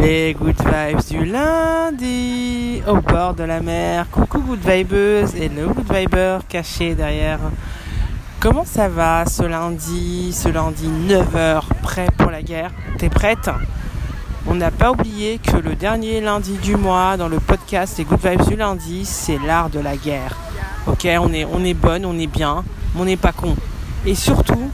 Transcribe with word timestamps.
Les 0.00 0.34
good 0.34 0.56
vibes 0.58 1.04
du 1.08 1.24
lundi 1.24 2.82
au 2.86 2.96
bord 2.96 3.34
de 3.34 3.44
la 3.44 3.60
mer. 3.60 4.06
Coucou 4.10 4.40
good 4.40 4.58
vibeuse 4.58 5.36
et 5.36 5.48
le 5.48 5.68
good 5.68 5.86
viber 5.88 6.38
caché 6.48 6.96
derrière. 6.96 7.38
Comment 8.40 8.64
ça 8.64 8.88
va 8.88 9.24
ce 9.24 9.44
lundi, 9.44 10.32
ce 10.32 10.48
lundi 10.48 10.88
9h, 10.88 11.62
prêt 11.82 12.08
pour 12.18 12.32
la 12.32 12.42
guerre? 12.42 12.72
T'es 12.98 13.08
prête? 13.08 13.48
On 14.48 14.56
n'a 14.56 14.72
pas 14.72 14.90
oublié 14.90 15.38
que 15.38 15.56
le 15.56 15.76
dernier 15.76 16.20
lundi 16.20 16.58
du 16.58 16.76
mois 16.76 17.16
dans 17.16 17.28
le 17.28 17.38
podcast 17.38 17.96
Les 17.96 18.04
good 18.04 18.18
vibes 18.20 18.48
du 18.48 18.56
lundi, 18.56 19.04
c'est 19.04 19.38
l'art 19.38 19.70
de 19.70 19.78
la 19.78 19.96
guerre. 19.96 20.36
Ok, 20.88 21.06
on 21.20 21.32
est, 21.32 21.44
on 21.44 21.64
est 21.64 21.74
bonne, 21.74 22.04
on 22.04 22.18
est 22.18 22.26
bien, 22.26 22.64
mais 22.94 23.00
on 23.00 23.04
n'est 23.04 23.16
pas 23.16 23.32
con. 23.32 23.54
Et 24.04 24.16
surtout, 24.16 24.70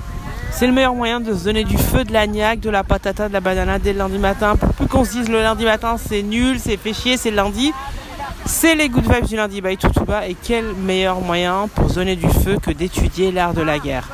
c'est 0.52 0.66
le 0.66 0.72
meilleur 0.72 0.94
moyen 0.94 1.20
de 1.20 1.34
se 1.34 1.44
donner 1.44 1.64
du 1.64 1.78
feu, 1.78 2.04
de 2.04 2.12
la 2.12 2.26
niaque, 2.26 2.60
de 2.60 2.70
la 2.70 2.84
patata, 2.84 3.28
de 3.28 3.32
la 3.32 3.40
banana 3.40 3.78
dès 3.78 3.92
le 3.92 3.98
lundi 3.98 4.18
matin. 4.18 4.56
Pour 4.56 4.72
plus 4.74 4.86
qu'on 4.86 5.04
se 5.04 5.12
dise 5.12 5.28
le 5.28 5.40
lundi 5.42 5.64
matin 5.64 5.96
c'est 5.96 6.22
nul, 6.22 6.58
c'est 6.58 6.76
fait 6.76 6.92
chier, 6.92 7.16
c'est 7.16 7.30
le 7.30 7.36
lundi. 7.36 7.72
C'est 8.46 8.74
les 8.74 8.88
good 8.88 9.04
vibes 9.04 9.26
du 9.26 9.36
lundi 9.36 9.60
by 9.60 9.76
Tutuba. 9.76 10.26
Et 10.26 10.34
quel 10.34 10.74
meilleur 10.74 11.20
moyen 11.20 11.68
pour 11.74 11.90
se 11.90 11.96
donner 11.96 12.16
du 12.16 12.28
feu 12.28 12.58
que 12.60 12.70
d'étudier 12.70 13.32
l'art 13.32 13.54
de 13.54 13.62
la 13.62 13.78
guerre? 13.78 14.08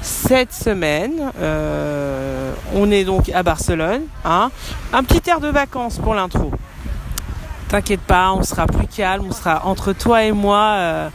Cette 0.00 0.52
semaine, 0.52 1.32
euh, 1.40 2.52
on 2.74 2.90
est 2.90 3.04
donc 3.04 3.28
à 3.30 3.42
Barcelone. 3.42 4.02
Hein. 4.24 4.50
Un 4.92 5.02
petit 5.02 5.28
air 5.28 5.40
de 5.40 5.48
vacances 5.48 5.98
pour 5.98 6.14
l'intro. 6.14 6.52
T'inquiète 7.68 8.00
pas, 8.00 8.32
on 8.32 8.42
sera 8.42 8.66
plus 8.66 8.86
calme, 8.86 9.26
on 9.28 9.32
sera 9.32 9.66
entre 9.66 9.92
toi 9.92 10.22
et 10.22 10.32
moi 10.32 10.72
euh, 10.76 11.08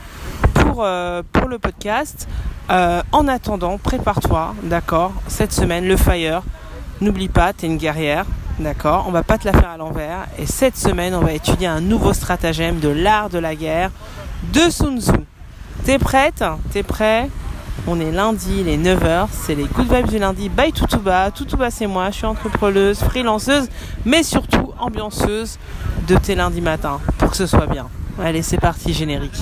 euh, 0.78 1.24
pour 1.32 1.48
le 1.48 1.58
podcast. 1.58 2.28
Euh, 2.70 3.02
en 3.12 3.28
attendant, 3.28 3.78
prépare-toi, 3.78 4.56
d'accord 4.64 5.12
Cette 5.28 5.52
semaine, 5.52 5.86
le 5.86 5.98
fire, 5.98 6.42
n'oublie 7.02 7.28
pas, 7.28 7.52
t'es 7.52 7.68
une 7.68 7.78
guerrière, 7.78 8.26
d'accord 8.60 9.06
On 9.08 9.12
va 9.12 9.24
pas 9.24 9.38
te 9.38 9.46
la 9.46 9.52
faire 9.52 9.70
à 9.70 9.78
l'envers. 9.78 10.28
Et 10.40 10.46
cette 10.46 10.78
semaine, 10.78 11.14
on 11.14 11.22
va 11.22 11.34
étudier 11.34 11.68
un 11.68 11.82
nouveau 11.82 12.14
stratagème 12.14 12.80
de 12.80 12.90
l'art 12.90 13.30
de 13.30 13.38
la 13.38 13.56
guerre 13.56 13.92
de 14.54 14.70
Sun 14.70 15.00
Tzu. 15.00 15.12
T'es 15.84 16.00
prête? 16.00 16.44
T'es 16.72 16.84
prêt? 16.84 17.30
On 17.86 18.00
est 18.00 18.12
lundi, 18.12 18.62
il 18.62 18.70
est 18.70 18.78
9h, 18.78 19.28
c'est 19.32 19.56
les 19.56 19.66
Good 19.66 19.92
Vibes 19.92 20.08
du 20.08 20.18
lundi 20.18 20.48
by 20.48 20.72
Tutuba. 20.72 21.32
Tutuba, 21.32 21.70
c'est 21.70 21.88
moi, 21.88 22.12
je 22.12 22.18
suis 22.18 22.26
entrepreneuse, 22.26 23.00
freelanceuse, 23.00 23.68
mais 24.06 24.24
surtout 24.24 24.72
ambianceuse 24.80 25.58
de 26.08 26.16
tes 26.16 26.36
lundis 26.36 26.62
matins, 26.62 27.02
pour 27.18 27.32
que 27.32 27.36
ce 27.36 27.46
soit 27.46 27.66
bien. 27.66 27.88
Allez, 28.24 28.42
c'est 28.42 28.60
parti, 28.60 28.94
générique. 28.94 29.42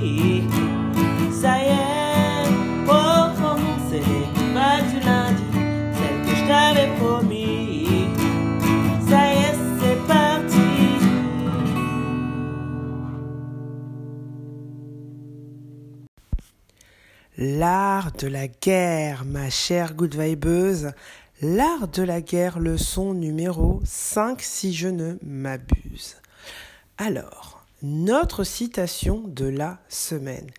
L'art 17.43 18.11
de 18.11 18.27
la 18.27 18.47
guerre, 18.47 19.25
ma 19.25 19.49
chère 19.49 19.95
good 19.95 20.13
vibeuse. 20.13 20.91
L'art 21.41 21.87
de 21.87 22.03
la 22.03 22.21
guerre, 22.21 22.59
leçon 22.59 23.15
numéro 23.15 23.81
5 23.83 24.39
si 24.43 24.75
je 24.75 24.87
ne 24.87 25.15
m'abuse. 25.23 26.17
Alors, 26.99 27.65
notre 27.81 28.43
citation 28.43 29.23
de 29.27 29.45
la 29.45 29.79
semaine. 29.89 30.51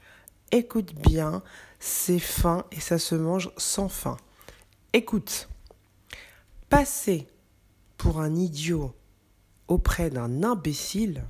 Écoute 0.51 0.93
bien, 0.93 1.45
c'est 1.79 2.19
fin 2.19 2.65
et 2.73 2.81
ça 2.81 2.99
se 2.99 3.15
mange 3.15 3.53
sans 3.57 3.89
fin. 3.89 4.17
Écoute, 4.93 5.49
passer 6.69 7.29
pour 7.97 8.21
un 8.21 8.35
idiot 8.35 8.93
auprès 9.69 10.11
d'un 10.11 10.43
imbécile 10.43 11.23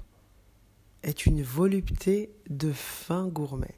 est 1.03 1.27
une 1.27 1.43
volupté 1.43 2.33
de 2.49 2.73
fin 2.73 3.29
gourmet. 3.29 3.75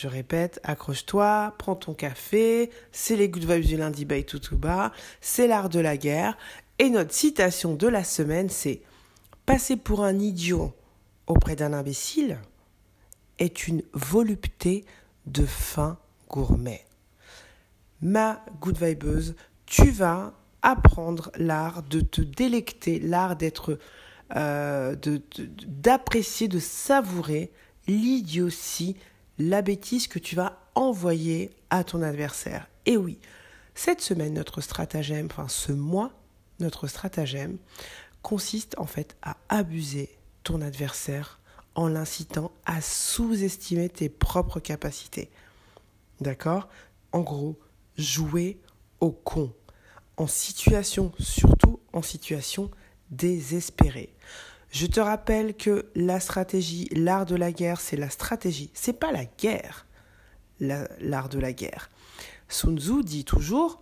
Je 0.00 0.08
répète, 0.08 0.58
accroche-toi, 0.64 1.54
prends 1.56 1.76
ton 1.76 1.94
café, 1.94 2.70
c'est 2.90 3.14
les 3.14 3.28
good 3.28 3.44
vibes 3.44 3.64
du 3.64 3.76
lundi 3.76 4.04
by 4.04 4.24
Tutuba, 4.24 4.92
c'est 5.20 5.46
l'art 5.46 5.68
de 5.68 5.78
la 5.78 5.96
guerre. 5.96 6.36
Et 6.80 6.90
notre 6.90 7.12
citation 7.12 7.74
de 7.74 7.86
la 7.86 8.02
semaine, 8.02 8.48
c'est 8.48 8.82
Passer 9.46 9.76
pour 9.76 10.02
un 10.02 10.18
idiot 10.18 10.72
auprès 11.28 11.54
d'un 11.54 11.72
imbécile 11.72 12.38
est 13.38 13.68
une 13.68 13.82
volupté 13.92 14.84
de 15.26 15.46
fin 15.46 15.96
gourmet. 16.28 16.84
Ma 18.02 18.44
good 18.60 18.76
vibeuse, 18.76 19.36
tu 19.64 19.90
vas 19.92 20.32
apprendre 20.62 21.30
l'art 21.36 21.84
de 21.84 22.00
te 22.00 22.20
délecter, 22.20 22.98
l'art 22.98 23.36
d'être, 23.36 23.78
euh, 24.34 24.96
d'apprécier, 25.68 26.48
de, 26.48 26.56
de 26.56 26.60
savourer 26.60 27.52
l'idiotie 27.86 28.96
la 29.38 29.62
bêtise 29.62 30.06
que 30.06 30.18
tu 30.18 30.36
vas 30.36 30.58
envoyer 30.74 31.50
à 31.70 31.84
ton 31.84 32.02
adversaire. 32.02 32.68
Et 32.86 32.96
oui, 32.96 33.18
cette 33.74 34.00
semaine, 34.00 34.34
notre 34.34 34.60
stratagème, 34.60 35.26
enfin 35.30 35.48
ce 35.48 35.72
mois, 35.72 36.12
notre 36.60 36.86
stratagème 36.86 37.58
consiste 38.22 38.74
en 38.78 38.86
fait 38.86 39.16
à 39.22 39.36
abuser 39.48 40.10
ton 40.42 40.60
adversaire 40.60 41.40
en 41.74 41.88
l'incitant 41.88 42.52
à 42.64 42.80
sous-estimer 42.80 43.88
tes 43.88 44.08
propres 44.08 44.60
capacités. 44.60 45.30
D'accord? 46.20 46.68
En 47.12 47.20
gros, 47.20 47.58
jouer 47.98 48.60
au 49.00 49.10
con. 49.10 49.52
En 50.16 50.28
situation, 50.28 51.12
surtout 51.18 51.80
en 51.92 52.02
situation 52.02 52.70
désespérée. 53.10 54.14
Je 54.74 54.86
te 54.86 54.98
rappelle 54.98 55.54
que 55.54 55.86
la 55.94 56.18
stratégie, 56.18 56.88
l'art 56.90 57.26
de 57.26 57.36
la 57.36 57.52
guerre, 57.52 57.80
c'est 57.80 57.96
la 57.96 58.10
stratégie, 58.10 58.70
c'est 58.74 58.98
pas 58.98 59.12
la 59.12 59.24
guerre, 59.24 59.86
l'art 60.58 61.28
de 61.28 61.38
la 61.38 61.52
guerre. 61.52 61.90
Sun 62.48 62.76
Tzu 62.76 63.04
dit 63.04 63.24
toujours, 63.24 63.80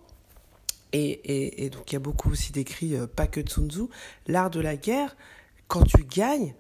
et, 0.92 1.64
et, 1.64 1.70
donc 1.70 1.91
il 1.91 1.94
y 1.94 1.97
a 1.97 1.98
beaucoup 1.98 2.30
aussi 2.30 2.53
d'écrits, 2.53 2.94
euh, 2.94 3.06
pas 3.06 3.26
que 3.26 3.41
de 3.41 3.48
Sun 3.48 3.70
Tzu, 3.70 3.84
l'art 4.26 4.50
de 4.50 4.60
la 4.60 4.76
guerre, 4.76 5.16
quand 5.66 5.84
tu 5.84 6.04
gagnes, 6.04 6.54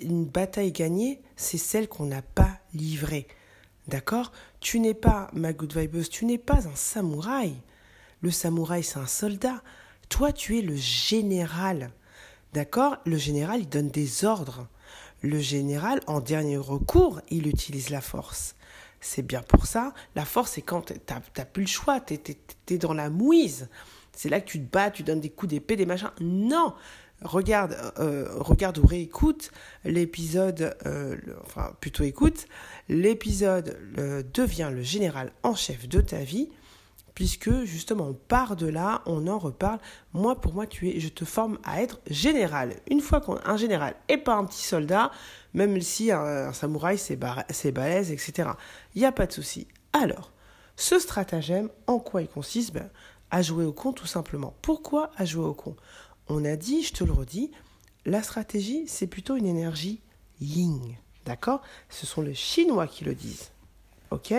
une 0.00 0.26
bataille 0.26 0.70
gagnée, 0.70 1.20
c'est 1.34 1.58
celle 1.58 1.88
qu'on 1.88 2.06
n'a 2.06 2.22
pas 2.22 2.60
livrée. 2.74 3.26
D'accord? 3.88 4.30
Tu 4.60 4.78
n'es 4.78 4.94
pas, 4.94 5.28
ma 5.32 5.52
good 5.52 5.76
vibeuse, 5.76 6.08
tu 6.08 6.24
n'es 6.24 6.38
pas 6.38 6.68
un 6.68 6.76
samouraï. 6.76 7.56
Le 8.20 8.30
samouraï, 8.30 8.84
c'est 8.84 9.00
un 9.00 9.08
soldat. 9.08 9.60
Toi, 10.08 10.32
tu 10.32 10.56
es 10.56 10.62
le 10.62 10.76
général. 10.76 11.90
D'accord? 12.52 12.98
Le 13.06 13.16
général, 13.16 13.60
il 13.60 13.68
donne 13.68 13.88
des 13.88 14.24
ordres. 14.24 14.68
Le 15.22 15.38
général, 15.38 16.00
en 16.06 16.20
dernier 16.20 16.56
recours, 16.56 17.20
il 17.30 17.46
utilise 17.46 17.90
la 17.90 18.00
force. 18.00 18.56
C'est 19.00 19.22
bien 19.22 19.42
pour 19.42 19.66
ça. 19.66 19.94
La 20.14 20.24
force, 20.24 20.52
c'est 20.52 20.62
quand 20.62 20.92
tu 20.92 20.94
n'as 21.36 21.44
plus 21.44 21.62
le 21.62 21.68
choix, 21.68 22.00
tu 22.00 22.18
es, 22.68 22.78
dans 22.78 22.94
la 22.94 23.10
mouise. 23.10 23.68
C'est 24.12 24.28
là 24.28 24.40
que 24.40 24.46
tu 24.46 24.60
te 24.60 24.70
bats, 24.70 24.90
tu 24.90 25.02
donnes 25.02 25.20
des 25.20 25.30
coups 25.30 25.50
d'épée, 25.50 25.76
des 25.76 25.86
machins. 25.86 26.10
Non 26.20 26.74
Regarde, 27.24 27.76
euh, 28.00 28.26
regarde 28.34 28.78
ou 28.78 28.86
réécoute 28.86 29.52
l'épisode, 29.84 30.76
euh, 30.86 31.16
enfin 31.44 31.72
plutôt 31.80 32.02
écoute, 32.02 32.46
l'épisode 32.88 33.78
euh, 33.98 34.24
devient 34.34 34.70
le 34.74 34.82
général 34.82 35.30
en 35.44 35.54
chef 35.54 35.88
de 35.88 36.00
ta 36.00 36.18
vie 36.18 36.48
puisque 37.14 37.64
justement 37.64 38.08
on 38.08 38.14
part 38.14 38.56
de 38.56 38.66
là, 38.66 39.02
on 39.06 39.26
en 39.26 39.38
reparle. 39.38 39.78
Moi, 40.12 40.40
pour 40.40 40.54
moi, 40.54 40.66
je 40.70 41.08
te 41.08 41.24
forme 41.24 41.58
à 41.64 41.82
être 41.82 42.00
général. 42.08 42.76
Une 42.90 43.00
fois 43.00 43.20
qu'un 43.20 43.56
général 43.56 43.94
et 44.08 44.16
pas 44.16 44.34
un 44.34 44.44
petit 44.44 44.62
soldat, 44.62 45.10
même 45.54 45.80
si 45.80 46.10
un, 46.10 46.52
samouraï 46.52 46.98
c'est 46.98 47.16
balèze, 47.16 48.10
etc. 48.10 48.50
Il 48.94 49.00
n'y 49.00 49.06
a 49.06 49.12
pas 49.12 49.26
de 49.26 49.32
souci. 49.32 49.66
Alors, 49.92 50.32
ce 50.76 50.98
stratagème, 50.98 51.68
en 51.86 51.98
quoi 51.98 52.22
il 52.22 52.28
consiste? 52.28 52.72
Ben, 52.72 52.90
À 53.30 53.42
jouer 53.42 53.64
au 53.64 53.72
con 53.72 53.92
tout 53.92 54.06
simplement. 54.06 54.54
Pourquoi 54.62 55.10
à 55.16 55.24
jouer 55.24 55.44
au 55.44 55.54
con? 55.54 55.76
On 56.28 56.44
a 56.44 56.56
dit, 56.56 56.82
je 56.82 56.92
te 56.92 57.04
le 57.04 57.12
redis, 57.12 57.50
la 58.04 58.22
stratégie, 58.22 58.84
c'est 58.88 59.06
plutôt 59.06 59.36
une 59.36 59.46
énergie 59.46 60.00
yin. 60.40 60.96
D'accord? 61.24 61.62
Ce 61.88 62.06
sont 62.06 62.22
les 62.22 62.34
Chinois 62.34 62.86
qui 62.86 63.04
le 63.04 63.14
disent. 63.14 63.52
Ok? 64.10 64.34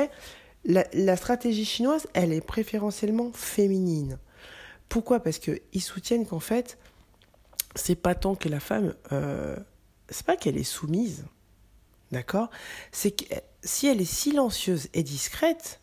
La, 0.66 1.16
stratégie 1.18 1.66
chinoise, 1.66 2.08
elle 2.14 2.34
est 2.34 2.46
préférentiellement 2.46 3.32
féminine. 3.34 4.18
Pourquoi? 4.90 5.20
Parce 5.20 5.40
qu'ils 5.40 5.82
soutiennent 5.82 6.26
qu'en 6.26 6.40
fait, 6.40 6.78
c'est 7.76 7.96
pas 7.96 8.16
tant 8.16 8.36
que 8.36 8.50
la 8.50 8.60
femme, 8.60 8.94
euh, 9.12 9.58
c'est 10.10 10.26
pas 10.26 10.38
qu'elle 10.38 10.58
est 10.58 10.64
soumise, 10.64 11.26
d'accord? 12.12 12.50
C'est 12.92 13.12
que 13.12 13.26
si 13.64 13.88
elle 13.88 14.02
est 14.02 14.06
silencieuse 14.06 14.90
et 14.94 15.04
discrète, 15.04 15.82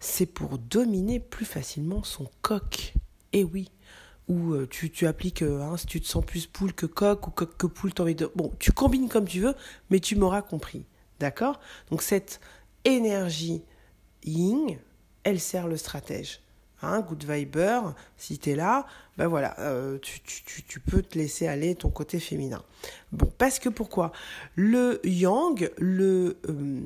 c'est 0.00 0.26
pour 0.26 0.58
dominer 0.58 1.20
plus 1.20 1.46
facilement 1.46 2.02
son 2.02 2.30
coq. 2.42 2.94
Et 3.32 3.44
oui. 3.44 3.70
Ou 4.28 4.52
euh, 4.52 4.66
tu, 4.68 4.90
tu 4.90 5.06
appliques, 5.06 5.42
euh, 5.42 5.62
hein, 5.62 5.76
si 5.76 5.86
tu 5.86 6.00
te 6.00 6.06
sens 6.06 6.24
plus 6.24 6.46
poule 6.46 6.74
que 6.74 6.86
coq 6.86 7.26
ou 7.26 7.30
coq 7.30 7.56
que 7.56 7.66
poule, 7.66 7.94
t'as 7.94 8.02
envie 8.02 8.14
de... 8.14 8.30
Bon, 8.36 8.52
tu 8.58 8.72
combines 8.72 9.08
comme 9.08 9.26
tu 9.26 9.40
veux, 9.40 9.54
mais 9.90 10.00
tu 10.00 10.16
m'auras 10.16 10.42
compris. 10.42 10.84
D'accord? 11.18 11.58
Donc 11.90 12.02
cette 12.02 12.40
énergie 12.84 13.62
yin, 14.24 14.76
elle 15.24 15.40
sert 15.40 15.68
le 15.68 15.76
stratège. 15.76 16.40
Hein, 16.80 17.00
good 17.00 17.24
viber, 17.24 17.80
si 18.16 18.38
tu 18.38 18.50
es 18.50 18.54
là, 18.54 18.86
ben 19.16 19.26
voilà, 19.26 19.58
euh, 19.58 19.98
tu, 19.98 20.20
tu, 20.20 20.62
tu, 20.62 20.78
peux 20.78 21.02
te 21.02 21.18
laisser 21.18 21.48
aller 21.48 21.74
ton 21.74 21.90
côté 21.90 22.20
féminin. 22.20 22.62
Bon, 23.10 23.32
parce 23.36 23.58
que 23.58 23.68
pourquoi? 23.68 24.12
Le 24.54 25.00
yang, 25.04 25.70
le, 25.76 26.38
euh, 26.48 26.80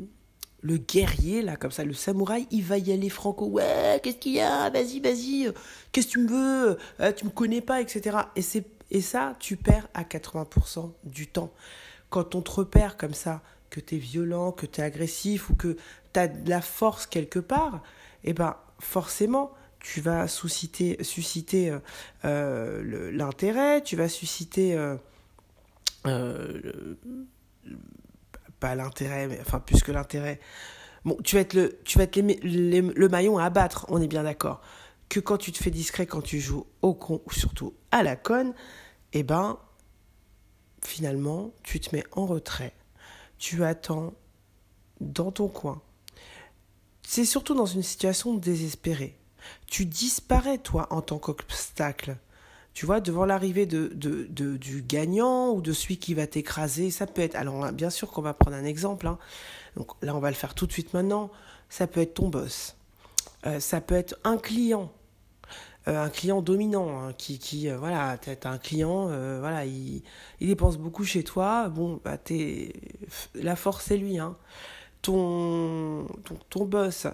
le 0.62 0.76
guerrier, 0.78 1.42
là, 1.42 1.56
comme 1.56 1.72
ça, 1.72 1.84
le 1.84 1.92
samouraï, 1.92 2.46
il 2.50 2.62
va 2.62 2.78
y 2.78 2.90
aller 2.90 3.10
franco. 3.10 3.48
Ouais, 3.48 4.00
qu'est-ce 4.02 4.16
qu'il 4.16 4.32
y 4.32 4.40
a? 4.40 4.70
Vas-y, 4.70 5.00
vas-y, 5.00 5.52
qu'est-ce 5.92 6.06
que 6.06 6.12
tu 6.12 6.18
me 6.20 6.28
veux? 6.28 6.78
Euh, 7.00 7.12
Tu 7.12 7.26
me 7.26 7.30
connais 7.30 7.60
pas, 7.60 7.82
etc. 7.82 8.16
Et, 8.34 8.42
et 8.90 9.00
ça, 9.02 9.36
tu 9.40 9.56
perds 9.56 9.88
à 9.92 10.04
80% 10.04 10.90
du 11.04 11.26
temps. 11.26 11.52
Quand 12.08 12.34
on 12.34 12.40
te 12.40 12.50
repère 12.50 12.96
comme 12.96 13.14
ça, 13.14 13.42
que 13.72 13.80
tu 13.80 13.96
es 13.96 13.98
violent, 13.98 14.52
que 14.52 14.66
tu 14.66 14.80
es 14.82 14.84
agressif 14.84 15.48
ou 15.48 15.56
que 15.56 15.76
tu 16.12 16.20
as 16.20 16.28
de 16.28 16.48
la 16.48 16.60
force 16.60 17.06
quelque 17.06 17.38
part, 17.38 17.82
eh 18.22 18.34
ben, 18.34 18.54
forcément, 18.78 19.52
tu 19.80 20.02
vas 20.02 20.28
susciter, 20.28 21.02
susciter 21.02 21.70
euh, 21.70 21.78
euh, 22.26 23.10
l'intérêt, 23.10 23.82
tu 23.82 23.96
vas 23.96 24.10
susciter 24.10 24.76
euh, 24.76 24.96
pas 28.60 28.74
l'intérêt, 28.74 29.26
mais 29.26 29.40
enfin 29.40 29.58
plus 29.58 29.82
que 29.82 29.90
l'intérêt. 29.90 30.38
Tu 31.24 31.36
vas 31.36 31.40
être 31.40 31.54
le, 31.54 31.78
tu 31.84 31.96
vas 31.96 32.04
être 32.04 32.16
le 32.16 33.08
maillon 33.08 33.38
à 33.38 33.46
abattre, 33.46 33.86
on 33.88 34.02
est 34.02 34.06
bien 34.06 34.22
d'accord. 34.22 34.60
Que 35.08 35.18
quand 35.18 35.38
tu 35.38 35.50
te 35.50 35.62
fais 35.62 35.70
discret, 35.70 36.04
quand 36.04 36.22
tu 36.22 36.40
joues 36.40 36.66
au 36.82 36.92
con 36.92 37.22
ou 37.24 37.32
surtout 37.32 37.74
à 37.90 38.02
la 38.02 38.16
conne, 38.16 38.52
eh 39.14 39.22
ben, 39.22 39.58
finalement, 40.84 41.54
tu 41.62 41.80
te 41.80 41.96
mets 41.96 42.04
en 42.12 42.26
retrait. 42.26 42.74
Tu 43.42 43.64
attends 43.64 44.14
dans 45.00 45.32
ton 45.32 45.48
coin. 45.48 45.82
C'est 47.02 47.24
surtout 47.24 47.54
dans 47.54 47.66
une 47.66 47.82
situation 47.82 48.34
désespérée 48.34 49.18
tu 49.66 49.84
disparais, 49.84 50.58
toi, 50.58 50.86
en 50.90 51.02
tant 51.02 51.18
qu'obstacle. 51.18 52.16
Tu 52.74 52.86
vois, 52.86 53.00
devant 53.00 53.24
l'arrivée 53.24 53.66
de, 53.66 53.88
du 53.88 54.82
gagnant 54.82 55.50
ou 55.50 55.60
de 55.60 55.72
celui 55.72 55.98
qui 55.98 56.14
va 56.14 56.28
t'écraser, 56.28 56.92
ça 56.92 57.08
peut 57.08 57.22
être. 57.22 57.34
Alors, 57.34 57.72
bien 57.72 57.90
sûr 57.90 58.12
qu'on 58.12 58.22
va 58.22 58.32
prendre 58.32 58.56
un 58.56 58.64
exemple. 58.64 59.08
Hein. 59.08 59.18
Donc 59.76 59.90
là, 60.02 60.14
on 60.14 60.20
va 60.20 60.30
le 60.30 60.36
faire 60.36 60.54
tout 60.54 60.68
de 60.68 60.72
suite 60.72 60.94
maintenant. 60.94 61.28
Ça 61.68 61.88
peut 61.88 62.00
être 62.00 62.14
ton 62.14 62.28
boss. 62.28 62.76
Euh, 63.46 63.58
ça 63.58 63.80
peut 63.80 63.96
être 63.96 64.16
un 64.22 64.38
client. 64.38 64.92
Euh, 65.88 66.04
un 66.04 66.10
client 66.10 66.42
dominant 66.42 66.96
hein, 66.96 67.12
qui, 67.12 67.38
qui 67.38 67.68
euh, 67.68 67.76
voilà, 67.76 68.10
as 68.10 68.48
un 68.48 68.58
client, 68.58 69.06
voilà, 69.40 69.64
il, 69.64 70.02
il, 70.40 70.46
dépense 70.48 70.78
beaucoup 70.78 71.04
chez 71.04 71.24
toi. 71.24 71.68
Bon, 71.68 72.00
bah, 72.04 72.18
es, 72.30 72.72
la 73.34 73.56
force, 73.56 73.86
c'est 73.86 73.96
lui. 73.96 74.18
Hein. 74.18 74.36
Ton, 75.02 76.06
ton, 76.24 76.36
ton 76.48 76.64
boss, 76.64 77.08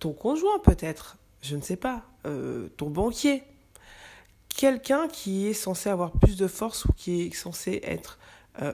ton 0.00 0.12
conjoint 0.12 0.58
peut-être 0.58 1.16
je 1.46 1.56
ne 1.56 1.62
sais 1.62 1.76
pas, 1.76 2.02
euh, 2.26 2.68
ton 2.76 2.90
banquier, 2.90 3.44
quelqu'un 4.48 5.08
qui 5.08 5.46
est 5.46 5.52
censé 5.54 5.88
avoir 5.88 6.12
plus 6.12 6.36
de 6.36 6.46
force 6.46 6.84
ou 6.86 6.92
qui 6.92 7.22
est 7.22 7.34
censé 7.34 7.80
être 7.84 8.18
euh, 8.62 8.72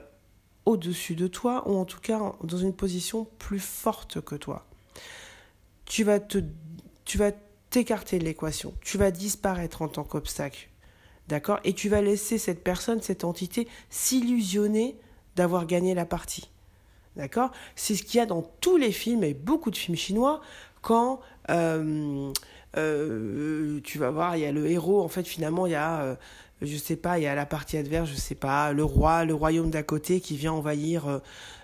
au-dessus 0.65 1.15
de 1.15 1.27
toi 1.27 1.67
ou 1.67 1.77
en 1.77 1.85
tout 1.85 1.99
cas 1.99 2.33
dans 2.43 2.57
une 2.57 2.73
position 2.73 3.27
plus 3.37 3.59
forte 3.59 4.21
que 4.21 4.35
toi. 4.35 4.65
Tu 5.85 6.03
vas 6.03 6.19
te 6.19 6.39
tu 7.05 7.17
vas 7.17 7.31
t'écarter 7.73 8.19
de 8.19 8.23
l'équation, 8.23 8.71
tu 8.81 8.99
vas 8.99 9.09
disparaître 9.09 9.81
en 9.81 9.87
tant 9.87 10.03
qu'obstacle. 10.03 10.69
D'accord? 11.27 11.59
Et 11.63 11.73
tu 11.73 11.89
vas 11.89 12.01
laisser 12.01 12.37
cette 12.37 12.63
personne, 12.63 13.01
cette 13.01 13.23
entité 13.23 13.67
s'illusionner 13.89 14.95
d'avoir 15.35 15.65
gagné 15.65 15.95
la 15.95 16.05
partie. 16.05 16.51
D'accord? 17.15 17.49
C'est 17.75 17.95
ce 17.95 18.03
qu'il 18.03 18.19
y 18.19 18.21
a 18.21 18.27
dans 18.27 18.43
tous 18.61 18.77
les 18.77 18.91
films 18.91 19.23
et 19.23 19.33
beaucoup 19.33 19.71
de 19.71 19.75
films 19.75 19.97
chinois 19.97 20.39
quand 20.83 21.19
euh, 21.49 22.31
euh, 22.77 23.79
tu 23.83 23.97
vas 23.97 24.11
voir, 24.11 24.37
il 24.37 24.41
y 24.41 24.45
a 24.45 24.51
le 24.51 24.69
héros, 24.69 25.01
en 25.01 25.07
fait, 25.07 25.23
finalement, 25.23 25.65
il 25.65 25.71
y 25.71 25.75
a, 25.75 26.01
euh, 26.01 26.15
je 26.61 26.77
sais 26.77 26.95
pas, 26.95 27.17
il 27.17 27.23
y 27.23 27.27
a 27.27 27.33
la 27.33 27.47
partie 27.47 27.77
adverse, 27.77 28.07
je 28.07 28.15
sais 28.15 28.35
pas, 28.35 28.71
le 28.71 28.83
roi, 28.83 29.25
le 29.25 29.33
royaume 29.33 29.71
d'à 29.71 29.81
côté 29.81 30.21
qui 30.21 30.37
vient 30.37 30.53
envahir 30.53 31.21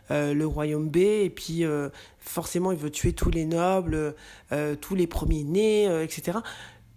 le 0.09 0.43
royaume 0.45 0.89
B, 0.89 0.97
et 0.97 1.29
puis 1.29 1.63
forcément, 2.19 2.71
il 2.71 2.77
veut 2.77 2.91
tuer 2.91 3.13
tous 3.13 3.29
les 3.29 3.45
nobles, 3.45 4.15
tous 4.81 4.95
les 4.95 5.07
premiers-nés, 5.07 6.03
etc. 6.03 6.39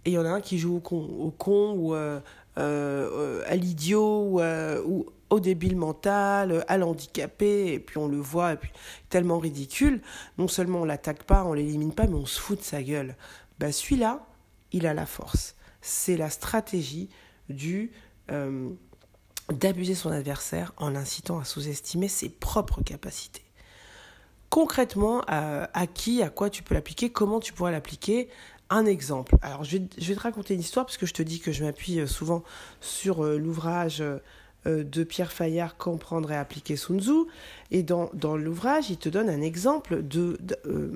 Et 0.05 0.11
il 0.11 0.13
y 0.13 0.17
en 0.17 0.25
a 0.25 0.29
un 0.29 0.41
qui 0.41 0.57
joue 0.57 0.77
au 0.77 0.79
con, 0.79 0.97
au 0.97 1.31
con 1.31 1.75
ou 1.77 1.93
à 1.93 3.55
l'idiot 3.55 4.39
ou, 4.39 4.41
ou 4.41 5.05
au 5.29 5.39
débile 5.39 5.75
mental, 5.75 6.63
à 6.67 6.77
l'handicapé, 6.77 7.73
et 7.73 7.79
puis 7.79 7.97
on 7.97 8.07
le 8.07 8.17
voit, 8.17 8.53
et 8.53 8.55
puis 8.55 8.71
tellement 9.09 9.39
ridicule. 9.39 10.01
Non 10.37 10.47
seulement 10.47 10.81
on 10.81 10.85
l'attaque 10.85 11.23
pas, 11.23 11.43
on 11.43 11.53
l'élimine 11.53 11.93
pas, 11.93 12.05
mais 12.05 12.15
on 12.15 12.27
se 12.27 12.39
fout 12.39 12.59
de 12.59 12.63
sa 12.63 12.83
gueule. 12.83 13.15
Bah 13.59 13.71
celui-là, 13.71 14.27
il 14.71 14.85
a 14.85 14.93
la 14.93 15.05
force. 15.05 15.55
C'est 15.81 16.17
la 16.17 16.29
stratégie 16.29 17.09
du 17.49 17.91
euh, 18.31 18.69
d'abuser 19.51 19.95
son 19.95 20.11
adversaire 20.11 20.73
en 20.77 20.89
l'incitant 20.89 21.39
à 21.39 21.45
sous-estimer 21.45 22.07
ses 22.07 22.29
propres 22.29 22.81
capacités. 22.81 23.43
Concrètement, 24.49 25.23
à, 25.27 25.87
qui, 25.87 26.21
à 26.21 26.29
quoi 26.29 26.51
tu 26.51 26.61
peux 26.61 26.75
l'appliquer, 26.75 27.09
comment 27.11 27.39
tu 27.39 27.53
pourrais 27.53 27.71
l'appliquer? 27.71 28.29
Un 28.69 28.85
exemple. 28.85 29.35
Alors, 29.41 29.63
je 29.63 29.77
vais, 29.77 30.15
te 30.15 30.19
raconter 30.19 30.53
une 30.53 30.59
histoire 30.59 30.85
parce 30.85 30.97
que 30.97 31.07
je 31.07 31.13
te 31.13 31.23
dis 31.23 31.39
que 31.39 31.51
je 31.51 31.63
m'appuie 31.63 31.99
euh, 31.99 32.07
souvent 32.07 32.43
sur 32.79 33.25
euh, 33.25 33.37
l'ouvrage 33.37 34.01
euh, 34.01 34.19
de 34.83 35.03
Pierre 35.03 35.31
Fayard 35.31 35.75
comprendre 35.75 36.31
et 36.31 36.37
appliquer 36.37 36.75
Sun 36.75 36.99
Tzu. 36.99 37.25
Et 37.71 37.83
dans, 37.83 38.11
l'ouvrage, 38.37 38.89
il 38.89 38.97
te 38.97 39.09
donne 39.09 39.27
un 39.27 39.41
exemple 39.41 40.03
de, 40.03 40.37
euh, 40.67 40.91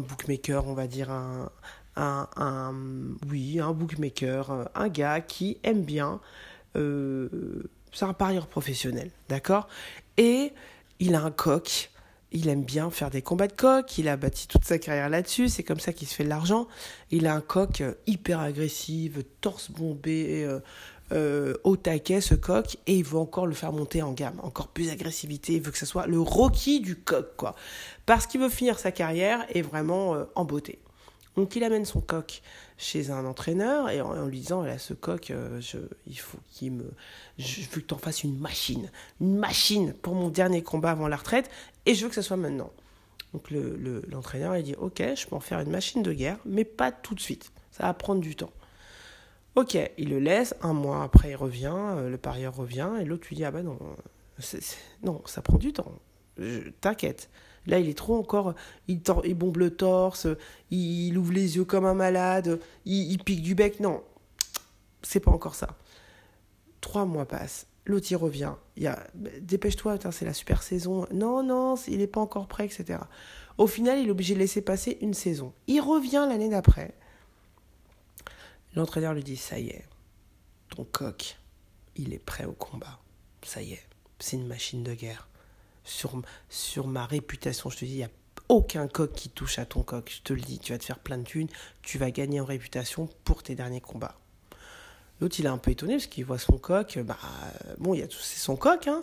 bookmaker, 0.00 0.66
on 0.66 0.74
va 0.74 0.86
dire 0.86 1.10
un, 1.10 2.74
oui, 3.30 3.60
un 3.60 3.72
bookmaker, 3.72 4.70
un 4.74 4.88
gars 4.88 5.20
qui 5.20 5.58
aime 5.62 5.82
bien. 5.82 6.20
Euh, 6.76 7.28
c'est 7.92 8.04
un 8.04 8.14
parieur 8.14 8.46
professionnel, 8.46 9.10
d'accord? 9.28 9.68
Et 10.16 10.52
il 11.00 11.14
a 11.14 11.22
un 11.22 11.30
coq. 11.30 11.90
Il 12.34 12.48
aime 12.48 12.64
bien 12.64 12.90
faire 12.90 13.10
des 13.10 13.20
combats 13.20 13.48
de 13.48 13.52
coq. 13.52 13.98
Il 13.98 14.08
a 14.08 14.16
bâti 14.16 14.48
toute 14.48 14.64
sa 14.64 14.78
carrière 14.78 15.10
là-dessus. 15.10 15.48
C'est 15.48 15.62
comme 15.62 15.80
ça 15.80 15.92
qu'il 15.92 16.08
se 16.08 16.14
fait 16.14 16.24
de 16.24 16.30
l'argent. 16.30 16.66
Il 17.10 17.26
a 17.26 17.34
un 17.34 17.42
coq 17.42 17.82
hyper 18.06 18.40
agressif, 18.40 19.18
torse 19.40 19.70
bombé, 19.70 20.48
euh, 21.12 21.52
au 21.62 21.76
taquet 21.76 22.22
ce 22.22 22.34
coq 22.34 22.78
et 22.86 22.96
il 22.96 23.04
veut 23.04 23.18
encore 23.18 23.46
le 23.46 23.52
faire 23.52 23.72
monter 23.72 24.00
en 24.00 24.12
gamme, 24.12 24.40
encore 24.42 24.68
plus 24.68 24.88
agressivité, 24.88 25.54
il 25.54 25.60
veut 25.60 25.70
que 25.70 25.76
ce 25.76 25.84
soit 25.84 26.06
le 26.06 26.18
Rocky 26.18 26.80
du 26.80 26.96
coq 26.96 27.36
quoi. 27.36 27.54
Parce 28.06 28.26
qu'il 28.26 28.40
veut 28.40 28.48
finir 28.48 28.78
sa 28.78 28.92
carrière 28.92 29.44
et 29.50 29.60
vraiment 29.60 30.14
euh, 30.14 30.24
en 30.36 30.46
beauté. 30.46 30.78
Donc 31.36 31.56
il 31.56 31.64
amène 31.64 31.84
son 31.84 32.00
coq 32.00 32.42
chez 32.76 33.10
un 33.10 33.24
entraîneur 33.24 33.88
et 33.88 34.00
en, 34.00 34.26
lui 34.26 34.40
disant 34.40 34.62
là 34.62 34.78
ce 34.78 34.92
coq 34.92 35.30
euh, 35.30 35.60
je, 35.60 35.78
il 36.06 36.18
faut 36.18 36.38
qu'il 36.50 36.72
me 36.72 36.90
je 37.38 37.62
veux 37.62 37.80
que 37.80 37.86
tu 37.86 37.94
en 37.94 37.98
fasses 37.98 38.22
une 38.22 38.38
machine, 38.38 38.90
une 39.20 39.36
machine 39.36 39.94
pour 39.94 40.14
mon 40.14 40.28
dernier 40.28 40.62
combat 40.62 40.90
avant 40.90 41.08
la 41.08 41.16
retraite 41.16 41.50
et 41.86 41.94
je 41.94 42.02
veux 42.02 42.08
que 42.08 42.14
ce 42.14 42.22
soit 42.22 42.36
maintenant. 42.36 42.70
Donc 43.32 43.50
l'entraîneur 43.50 44.52
le, 44.52 44.58
il 44.58 44.64
dit 44.64 44.74
ok 44.74 45.02
je 45.16 45.26
peux 45.26 45.36
en 45.36 45.40
faire 45.40 45.60
une 45.60 45.70
machine 45.70 46.02
de 46.02 46.12
guerre 46.12 46.38
mais 46.44 46.64
pas 46.64 46.92
tout 46.92 47.14
de 47.14 47.20
suite, 47.20 47.50
ça 47.70 47.84
va 47.84 47.94
prendre 47.94 48.20
du 48.20 48.36
temps. 48.36 48.52
Ok, 49.54 49.76
il 49.98 50.08
le 50.08 50.18
laisse, 50.18 50.54
un 50.62 50.72
mois 50.72 51.02
après 51.02 51.30
il 51.32 51.36
revient, 51.36 51.76
euh, 51.76 52.08
le 52.08 52.16
parieur 52.16 52.56
revient, 52.56 52.88
et 52.98 53.04
l'autre 53.04 53.26
lui 53.28 53.36
dit, 53.36 53.44
ah 53.44 53.50
bah 53.50 53.62
non, 53.62 53.78
non, 55.02 55.20
ça 55.26 55.42
prend 55.42 55.58
du 55.58 55.74
temps, 55.74 55.92
t'inquiète. 56.80 57.30
Là, 57.66 57.78
il 57.78 57.88
est 57.88 57.96
trop 57.96 58.16
encore, 58.16 58.54
il, 58.88 59.00
il 59.24 59.34
bombe 59.34 59.58
le 59.58 59.70
torse, 59.70 60.26
il, 60.70 61.16
ouvre 61.16 61.32
les 61.32 61.56
yeux 61.56 61.64
comme 61.64 61.84
un 61.84 61.94
malade, 61.94 62.58
il, 62.84 63.16
pique 63.18 63.42
du 63.42 63.54
bec, 63.54 63.78
non, 63.78 64.02
c'est 65.02 65.20
pas 65.20 65.30
encore 65.30 65.54
ça. 65.54 65.76
Trois 66.80 67.04
mois 67.04 67.24
passent, 67.24 67.68
l'autre 67.84 68.08
il 68.10 68.16
revient, 68.16 68.54
il 68.76 68.82
y 68.82 68.86
a, 68.88 69.06
dépêche-toi, 69.40 69.98
c'est 70.10 70.24
la 70.24 70.34
super 70.34 70.64
saison, 70.64 71.06
non, 71.12 71.44
non, 71.44 71.76
il 71.86 71.98
n'est 71.98 72.08
pas 72.08 72.20
encore 72.20 72.48
prêt, 72.48 72.64
etc. 72.64 72.98
Au 73.58 73.68
final, 73.68 74.00
il 74.00 74.08
est 74.08 74.10
obligé 74.10 74.34
de 74.34 74.40
laisser 74.40 74.62
passer 74.62 74.98
une 75.00 75.14
saison. 75.14 75.52
Il 75.68 75.80
revient 75.80 76.26
l'année 76.28 76.48
d'après, 76.48 76.96
L'entraîneur 78.74 79.12
lui 79.12 79.22
dit 79.22 79.36
Ça 79.36 79.58
y 79.58 79.68
est, 79.68 79.84
ton 80.70 80.84
coq, 80.84 81.36
il 81.96 82.14
est 82.14 82.18
prêt 82.18 82.44
au 82.44 82.52
combat. 82.52 83.00
Ça 83.42 83.60
y 83.62 83.72
est, 83.72 83.86
c'est 84.18 84.36
une 84.36 84.46
machine 84.46 84.82
de 84.82 84.94
guerre. 84.94 85.28
Sur, 85.84 86.20
sur 86.48 86.86
ma 86.86 87.06
réputation, 87.06 87.70
je 87.70 87.78
te 87.78 87.84
dis, 87.84 87.92
il 87.92 87.96
n'y 87.96 88.04
a 88.04 88.10
aucun 88.48 88.86
coq 88.86 89.12
qui 89.12 89.28
touche 89.28 89.58
à 89.58 89.66
ton 89.66 89.82
coq. 89.82 90.10
Je 90.14 90.22
te 90.22 90.32
le 90.32 90.40
dis, 90.40 90.58
tu 90.58 90.72
vas 90.72 90.78
te 90.78 90.84
faire 90.84 90.98
plein 90.98 91.18
de 91.18 91.24
thunes, 91.24 91.48
tu 91.82 91.98
vas 91.98 92.10
gagner 92.10 92.40
en 92.40 92.44
réputation 92.44 93.08
pour 93.24 93.42
tes 93.42 93.54
derniers 93.54 93.80
combats. 93.80 94.16
L'autre, 95.20 95.36
il 95.38 95.46
est 95.46 95.50
un 95.50 95.58
peu 95.58 95.70
étonné 95.70 95.94
parce 95.94 96.06
qu'il 96.06 96.24
voit 96.24 96.38
son 96.38 96.58
coq. 96.58 96.98
Bah, 96.98 97.16
bon, 97.78 97.94
il 97.94 98.06
c'est 98.10 98.40
son 98.40 98.56
coq, 98.56 98.88
hein. 98.88 99.02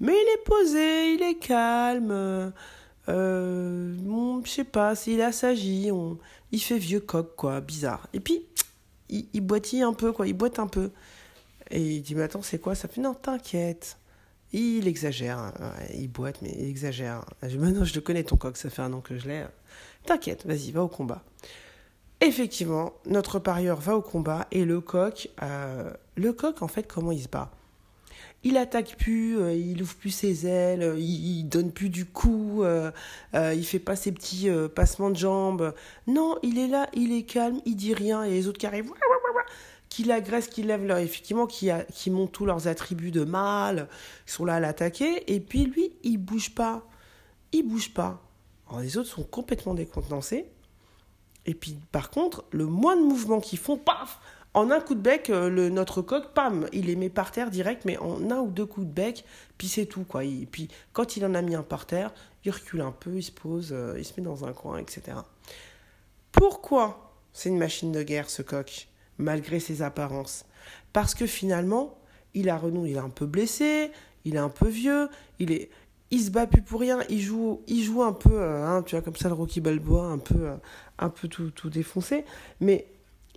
Mais 0.00 0.12
il 0.12 0.34
est 0.34 0.44
posé, 0.44 1.14
il 1.14 1.22
est 1.22 1.38
calme. 1.38 2.10
Euh, 2.10 2.50
euh 3.08 3.94
je 4.44 4.50
sais 4.50 4.64
pas, 4.64 4.94
s'il 4.94 5.22
a 5.22 5.32
s'agit, 5.32 5.90
on... 5.90 6.18
il 6.52 6.60
fait 6.60 6.78
vieux 6.78 7.00
coq, 7.00 7.34
quoi, 7.36 7.60
bizarre. 7.60 8.08
Et 8.12 8.20
puis, 8.20 8.44
il, 9.08 9.26
il 9.32 9.40
boitille 9.40 9.82
un 9.82 9.94
peu, 9.94 10.12
quoi, 10.12 10.26
il 10.26 10.34
boite 10.34 10.58
un 10.58 10.66
peu. 10.66 10.90
Et 11.70 11.80
il 11.80 12.02
dit, 12.02 12.14
mais 12.14 12.24
attends, 12.24 12.42
c'est 12.42 12.58
quoi? 12.58 12.74
Ça 12.74 12.88
fait, 12.88 13.00
non, 13.00 13.14
t'inquiète. 13.14 13.96
Il 14.56 14.86
exagère, 14.86 15.52
il 15.92 16.08
boite, 16.08 16.38
mais 16.40 16.54
il 16.56 16.68
exagère. 16.68 17.24
Dis, 17.42 17.58
non, 17.58 17.82
je 17.82 17.92
le 17.92 18.00
connais 18.00 18.22
ton 18.22 18.36
coq, 18.36 18.56
ça 18.56 18.70
fait 18.70 18.82
un 18.82 18.92
an 18.92 19.00
que 19.00 19.18
je 19.18 19.26
l'ai. 19.26 19.44
T'inquiète, 20.06 20.46
vas-y, 20.46 20.70
va 20.70 20.84
au 20.84 20.88
combat. 20.88 21.24
Effectivement, 22.20 22.92
notre 23.04 23.40
parieur 23.40 23.80
va 23.80 23.96
au 23.96 24.00
combat 24.00 24.46
et 24.52 24.64
le 24.64 24.80
coq, 24.80 25.28
euh, 25.42 25.90
le 26.16 26.32
coq 26.32 26.62
en 26.62 26.68
fait, 26.68 26.84
comment 26.84 27.10
il 27.10 27.20
se 27.20 27.28
bat? 27.28 27.50
Il 28.44 28.56
attaque 28.56 28.96
plus, 28.96 29.38
euh, 29.38 29.54
il 29.54 29.82
ouvre 29.82 29.96
plus 29.96 30.10
ses 30.10 30.46
ailes, 30.46 30.94
il, 30.98 31.44
donne 31.48 31.72
plus 31.72 31.88
du 31.88 32.06
coup, 32.06 32.62
euh, 32.62 32.92
il 33.34 33.64
fait 33.66 33.78
pas 33.78 33.96
ses 33.96 34.12
petits 34.12 34.48
passements 34.74 35.10
de 35.10 35.16
jambes. 35.16 35.74
Non, 36.06 36.38
il 36.42 36.58
est 36.58 36.68
là, 36.68 36.88
il 36.94 37.12
est 37.12 37.24
calme, 37.24 37.60
il 37.66 37.74
dit 37.76 37.92
rien 37.92 38.22
et 38.22 38.30
les 38.30 38.46
autres 38.46 38.58
qui 38.58 38.66
arrivent, 38.66 38.92
qui 39.94 40.02
l'agressent, 40.02 40.48
qui 40.48 40.64
lèvent 40.64 40.86
leur, 40.86 40.98
effectivement, 40.98 41.46
qui, 41.46 41.70
a, 41.70 41.86
montent 42.08 42.32
tous 42.32 42.46
leurs 42.46 42.66
attributs 42.66 43.12
de 43.12 43.22
mâle, 43.22 43.86
ils 44.26 44.32
sont 44.32 44.44
là 44.44 44.54
à 44.54 44.60
l'attaquer 44.60 45.32
et 45.32 45.38
puis 45.38 45.66
lui, 45.66 45.92
il 46.02 46.18
bouge 46.18 46.52
pas, 46.52 46.82
il 47.52 47.62
bouge 47.62 47.94
pas. 47.94 48.20
Alors 48.68 48.80
les 48.80 48.96
autres 48.96 49.08
sont 49.08 49.22
complètement 49.22 49.72
décontenancés. 49.72 50.46
Et 51.46 51.54
puis, 51.54 51.78
par 51.92 52.10
contre, 52.10 52.44
le 52.50 52.66
moins 52.66 52.96
de 52.96 53.02
mouvements 53.02 53.38
qu'ils 53.38 53.60
font, 53.60 53.76
paf 53.76 54.18
En 54.52 54.72
un 54.72 54.80
coup 54.80 54.96
de 54.96 55.00
bec, 55.00 55.30
euh, 55.30 55.70
notre 55.70 56.02
coq, 56.02 56.32
pam 56.34 56.66
Il 56.72 56.86
les 56.86 56.96
met 56.96 57.08
par 57.08 57.30
terre 57.30 57.50
direct, 57.50 57.84
mais 57.84 57.96
en 57.98 58.32
un 58.32 58.38
ou 58.38 58.50
deux 58.50 58.66
coups 58.66 58.88
de 58.88 58.92
bec, 58.92 59.24
puis 59.58 59.68
c'est 59.68 59.86
tout, 59.86 60.02
quoi. 60.02 60.24
Et 60.24 60.48
puis, 60.50 60.66
quand 60.92 61.16
il 61.16 61.24
en 61.24 61.34
a 61.34 61.42
mis 61.42 61.54
un 61.54 61.62
par 61.62 61.86
terre, 61.86 62.12
il 62.44 62.50
recule 62.50 62.80
un 62.80 62.90
peu, 62.90 63.14
il 63.14 63.22
se 63.22 63.30
pose, 63.30 63.68
euh, 63.70 63.94
il 63.96 64.04
se 64.04 64.14
met 64.16 64.24
dans 64.24 64.44
un 64.44 64.52
coin, 64.52 64.78
etc. 64.78 65.18
Pourquoi 66.32 67.14
c'est 67.32 67.48
une 67.48 67.58
machine 67.58 67.92
de 67.92 68.02
guerre, 68.02 68.28
ce 68.28 68.42
coq, 68.42 68.88
malgré 69.18 69.60
ses 69.60 69.82
apparences 69.82 70.44
Parce 70.92 71.14
que 71.14 71.26
finalement, 71.26 71.98
il 72.34 72.48
a 72.48 72.56
renou, 72.56 72.86
il 72.86 72.96
est 72.96 73.00
un 73.00 73.10
peu 73.10 73.26
blessé, 73.26 73.90
il 74.24 74.34
est 74.34 74.38
un 74.38 74.48
peu 74.48 74.68
vieux, 74.68 75.08
il 75.38 75.52
est 75.52 75.70
il 76.10 76.20
se 76.20 76.30
bat 76.30 76.46
plus 76.46 76.62
pour 76.62 76.80
rien, 76.80 77.00
il 77.08 77.20
joue, 77.20 77.62
il 77.66 77.82
joue 77.82 78.02
un 78.02 78.12
peu, 78.12 78.30
euh, 78.32 78.64
hein, 78.64 78.82
tu 78.82 78.94
vois, 78.94 79.02
comme 79.02 79.16
ça 79.16 79.28
le 79.28 79.34
Rocky 79.34 79.60
Balboa, 79.60 80.04
un 80.04 80.18
peu, 80.18 80.46
euh, 80.46 80.54
un 80.98 81.08
peu 81.08 81.26
tout, 81.26 81.50
tout 81.50 81.70
défoncé, 81.70 82.24
mais 82.60 82.86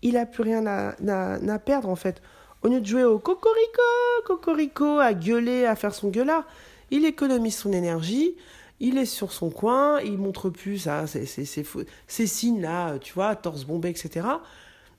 il 0.03 0.15
a 0.15 0.27
plus 0.27 0.43
rien 0.43 0.65
à, 0.67 0.89
à, 0.91 1.60
perdre 1.60 1.89
en 1.89 1.96
fait. 1.96 2.22
Au 2.62 2.67
lieu 2.67 2.79
de 2.79 2.86
jouer 2.86 3.03
au 3.03 3.17
cocorico, 3.17 3.81
cocorico, 4.25 5.00
à 5.00 5.13
gueuler, 5.13 5.65
à 5.65 5.75
faire 5.75 5.93
son 5.93 6.10
gueulard, 6.10 6.46
il 6.91 7.05
économise 7.05 7.55
son 7.55 7.74
énergie, 7.74 8.36
il 8.79 9.00
est 9.00 9.05
sur 9.05 9.31
son 9.31 9.50
coin, 9.50 10.00
il 10.01 10.19
montre 10.19 10.50
plus 10.50 10.79
ça, 10.79 11.05
ces 11.07 12.27
signes 12.27 12.62
là, 12.62 13.00
tu 13.00 13.13
vois, 13.13 13.36
torse 13.36 13.65
bombé, 13.65 13.89
etc. 13.89 14.27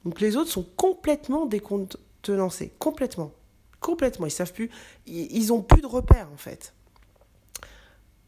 Donc 0.09 0.23
les 0.23 0.39
autres 0.39 0.51
sont 0.51 0.63
complètement 0.63 1.45
décontenancés, 1.45 2.73
complètement, 2.79 3.31
complètement, 3.79 4.25
ils 4.25 4.31
savent 4.31 4.55
plus, 4.55 4.71
ils, 5.07 5.53
ont 5.53 5.61
plus 5.61 5.83
de 5.83 5.87
repères 5.87 6.31
en 6.33 6.39
fait. 6.39 6.73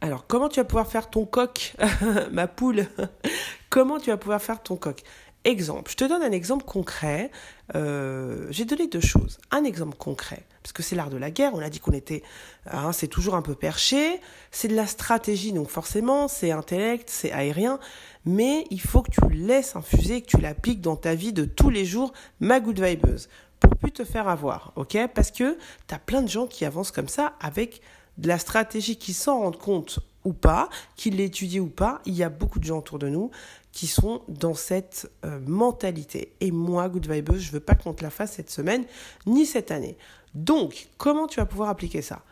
Alors, 0.02 0.26
comment 0.26 0.50
tu 0.50 0.60
vas 0.60 0.64
pouvoir 0.64 0.86
faire 0.86 1.08
ton 1.08 1.24
coq, 1.24 1.74
ma 2.32 2.48
poule? 2.48 2.86
Comment 3.70 3.98
tu 3.98 4.10
vas 4.10 4.18
pouvoir 4.18 4.42
faire 4.42 4.62
ton 4.62 4.76
coq? 4.76 5.02
Exemple, 5.44 5.90
je 5.90 5.96
te 5.96 6.04
donne 6.04 6.20
un 6.22 6.32
exemple 6.32 6.66
concret. 6.66 7.30
Euh, 7.74 8.46
j'ai 8.50 8.66
donné 8.66 8.86
deux 8.86 9.00
choses. 9.00 9.38
Un 9.50 9.64
exemple 9.64 9.96
concret, 9.96 10.44
parce 10.62 10.72
que 10.72 10.82
c'est 10.82 10.96
l'art 10.96 11.10
de 11.10 11.16
la 11.16 11.30
guerre. 11.30 11.52
On 11.54 11.60
a 11.60 11.70
dit 11.70 11.80
qu'on 11.80 11.92
était, 11.92 12.22
hein, 12.66 12.92
c'est 12.92 13.08
toujours 13.08 13.34
un 13.34 13.42
peu 13.42 13.54
perché. 13.54 14.20
C'est 14.50 14.68
de 14.68 14.76
la 14.76 14.86
stratégie, 14.86 15.52
donc 15.52 15.68
forcément, 15.68 16.28
c'est 16.28 16.50
intellect, 16.50 17.08
c'est 17.10 17.32
aérien. 17.32 17.78
Mais 18.24 18.66
il 18.70 18.80
faut 18.80 19.02
que 19.02 19.10
tu 19.10 19.34
laisses 19.34 19.76
infuser, 19.76 20.22
que 20.22 20.26
tu 20.26 20.38
l'appliques 20.38 20.80
dans 20.80 20.96
ta 20.96 21.14
vie 21.14 21.32
de 21.32 21.44
tous 21.44 21.70
les 21.70 21.84
jours, 21.84 22.12
ma 22.40 22.60
good 22.60 22.80
vibeuse, 22.80 23.28
pour 23.58 23.76
plus 23.76 23.92
te 23.92 24.04
faire 24.04 24.28
avoir, 24.28 24.72
ok? 24.76 24.98
Parce 25.14 25.30
que 25.30 25.56
tu 25.86 25.94
as 25.94 25.98
plein 25.98 26.22
de 26.22 26.28
gens 26.28 26.46
qui 26.46 26.64
avancent 26.64 26.90
comme 26.90 27.08
ça 27.08 27.34
avec 27.40 27.80
de 28.18 28.28
la 28.28 28.38
stratégie 28.38 28.96
qui 28.96 29.14
s'en 29.14 29.40
rendent 29.40 29.58
compte 29.58 30.00
ou 30.24 30.34
pas, 30.34 30.68
qui 30.96 31.10
l'étudient 31.10 31.62
ou 31.62 31.68
pas, 31.68 32.02
il 32.04 32.14
y 32.14 32.22
a 32.22 32.28
beaucoup 32.28 32.58
de 32.58 32.64
gens 32.64 32.78
autour 32.78 32.98
de 32.98 33.08
nous 33.08 33.30
qui 33.72 33.86
sont 33.86 34.22
dans 34.28 34.54
cette 34.54 35.10
euh, 35.24 35.38
mentalité. 35.46 36.32
Et 36.40 36.50
moi, 36.50 36.88
Good 36.88 37.10
Vibes, 37.10 37.36
je 37.36 37.52
veux 37.52 37.60
pas 37.60 37.74
qu'on 37.74 37.94
te 37.94 38.02
la 38.02 38.10
fasse 38.10 38.32
cette 38.32 38.50
semaine 38.50 38.84
ni 39.26 39.46
cette 39.46 39.70
année. 39.70 39.96
Donc, 40.34 40.88
comment 40.96 41.26
tu 41.26 41.40
vas 41.40 41.46
pouvoir 41.46 41.68
appliquer 41.68 42.02
ça? 42.02 42.22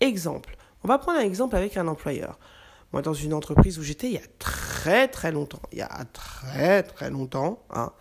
Exemple, 0.00 0.56
on 0.84 0.88
va 0.88 0.98
prendre 0.98 1.18
un 1.18 1.22
exemple 1.22 1.56
avec 1.56 1.76
un 1.76 1.88
employeur. 1.88 2.38
Moi, 2.92 3.02
dans 3.02 3.14
une 3.14 3.34
entreprise 3.34 3.78
où 3.78 3.82
j'étais 3.82 4.06
il 4.06 4.12
y 4.14 4.18
a 4.18 4.28
très 4.38 5.08
très 5.08 5.32
longtemps, 5.32 5.60
il 5.72 5.78
y 5.78 5.82
a 5.82 6.04
très 6.12 6.82
très 6.82 7.10
longtemps, 7.10 7.62
hein, 7.70 7.92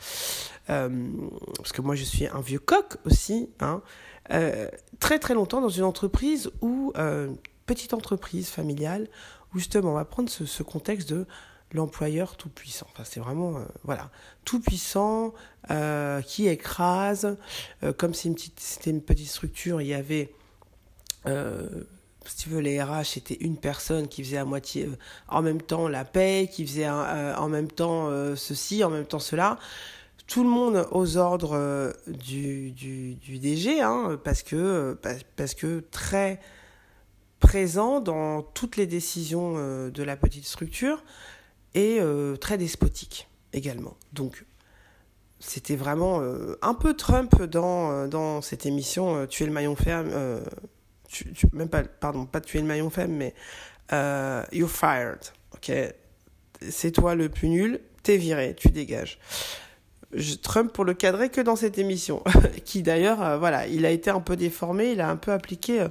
euh, 0.69 1.09
parce 1.57 1.71
que 1.71 1.81
moi 1.81 1.95
je 1.95 2.03
suis 2.03 2.27
un 2.27 2.41
vieux 2.41 2.59
coq 2.59 2.97
aussi, 3.05 3.49
hein, 3.59 3.81
euh, 4.31 4.69
très 4.99 5.19
très 5.19 5.33
longtemps 5.33 5.61
dans 5.61 5.69
une 5.69 5.83
entreprise 5.83 6.51
ou 6.61 6.93
euh, 6.97 7.33
petite 7.65 7.93
entreprise 7.93 8.49
familiale 8.49 9.07
où 9.53 9.59
justement 9.59 9.91
on 9.91 9.95
va 9.95 10.05
prendre 10.05 10.29
ce 10.29 10.63
contexte 10.63 11.09
de 11.09 11.25
l'employeur 11.71 12.37
tout 12.37 12.49
puissant. 12.49 12.87
Enfin, 12.91 13.03
c'est 13.05 13.19
vraiment 13.19 13.57
euh, 13.57 13.65
voilà 13.83 14.09
tout 14.45 14.59
puissant 14.59 15.33
euh, 15.71 16.21
qui 16.21 16.47
écrase. 16.47 17.37
Euh, 17.83 17.93
comme 17.93 18.13
c'est 18.13 18.29
une 18.29 18.37
c'était 18.57 18.91
une 18.91 19.01
petite 19.01 19.29
structure, 19.29 19.81
il 19.81 19.87
y 19.87 19.93
avait 19.93 20.33
si 22.27 22.37
tu 22.37 22.49
veux, 22.49 22.59
les 22.59 22.81
RH, 22.81 23.05
c'était 23.05 23.37
une 23.39 23.57
personne 23.57 24.07
qui 24.07 24.23
faisait 24.23 24.37
à 24.37 24.45
moitié 24.45 24.89
en 25.27 25.41
même 25.41 25.61
temps 25.61 25.87
la 25.87 26.05
paix, 26.05 26.49
qui 26.51 26.65
faisait 26.65 26.87
en 26.89 27.49
même 27.49 27.71
temps 27.71 28.09
ceci, 28.35 28.83
en 28.83 28.91
même 28.91 29.05
temps 29.05 29.19
cela 29.19 29.57
tout 30.27 30.43
le 30.43 30.49
monde 30.49 30.87
aux 30.91 31.17
ordres 31.17 31.93
du, 32.07 32.71
du, 32.71 33.39
DG, 33.39 33.81
hein, 33.81 34.19
parce, 34.23 34.41
que, 34.41 34.97
parce 35.35 35.53
que 35.53 35.83
très 35.91 36.39
présent 37.39 37.99
dans 37.99 38.41
toutes 38.41 38.77
les 38.77 38.87
décisions 38.87 39.53
de 39.89 40.03
la 40.03 40.15
petite 40.15 40.45
structure 40.45 41.03
et 41.75 41.99
euh, 41.99 42.35
très 42.35 42.57
despotique 42.57 43.29
également. 43.53 43.95
Donc, 44.13 44.45
c'était 45.39 45.75
vraiment 45.75 46.21
un 46.61 46.73
peu 46.73 46.95
Trump 46.95 47.43
dans, 47.43 48.07
dans 48.07 48.41
cette 48.41 48.65
émission 48.65 49.27
Tuer 49.27 49.45
le 49.45 49.51
maillon 49.51 49.75
ferme. 49.75 50.09
Tu, 51.07 51.27
même 51.53 51.69
pas, 51.69 51.83
pardon, 51.83 52.25
pas 52.25 52.41
tuer 52.41 52.61
le 52.61 52.65
maillon 52.65 52.89
faible, 52.89 53.13
mais 53.13 53.35
you're 54.51 54.71
fired. 54.71 55.19
Ok, 55.53 55.71
c'est 56.69 56.91
toi 56.91 57.15
le 57.15 57.29
plus 57.29 57.49
nul, 57.49 57.79
t'es 58.01 58.17
viré, 58.17 58.55
tu 58.55 58.69
dégages. 58.69 59.19
Trump 60.41 60.71
pour 60.71 60.85
le 60.85 60.93
cadrer 60.93 61.29
que 61.29 61.41
dans 61.41 61.55
cette 61.55 61.77
émission, 61.77 62.23
qui 62.65 62.83
d'ailleurs, 62.83 63.21
euh, 63.21 63.37
voilà, 63.37 63.67
il 63.67 63.85
a 63.85 63.89
été 63.89 64.09
un 64.09 64.21
peu 64.21 64.35
déformé, 64.35 64.91
il 64.91 65.01
a 65.01 65.09
un 65.09 65.17
peu 65.17 65.31
appliqué 65.31 65.81
euh, 65.81 65.89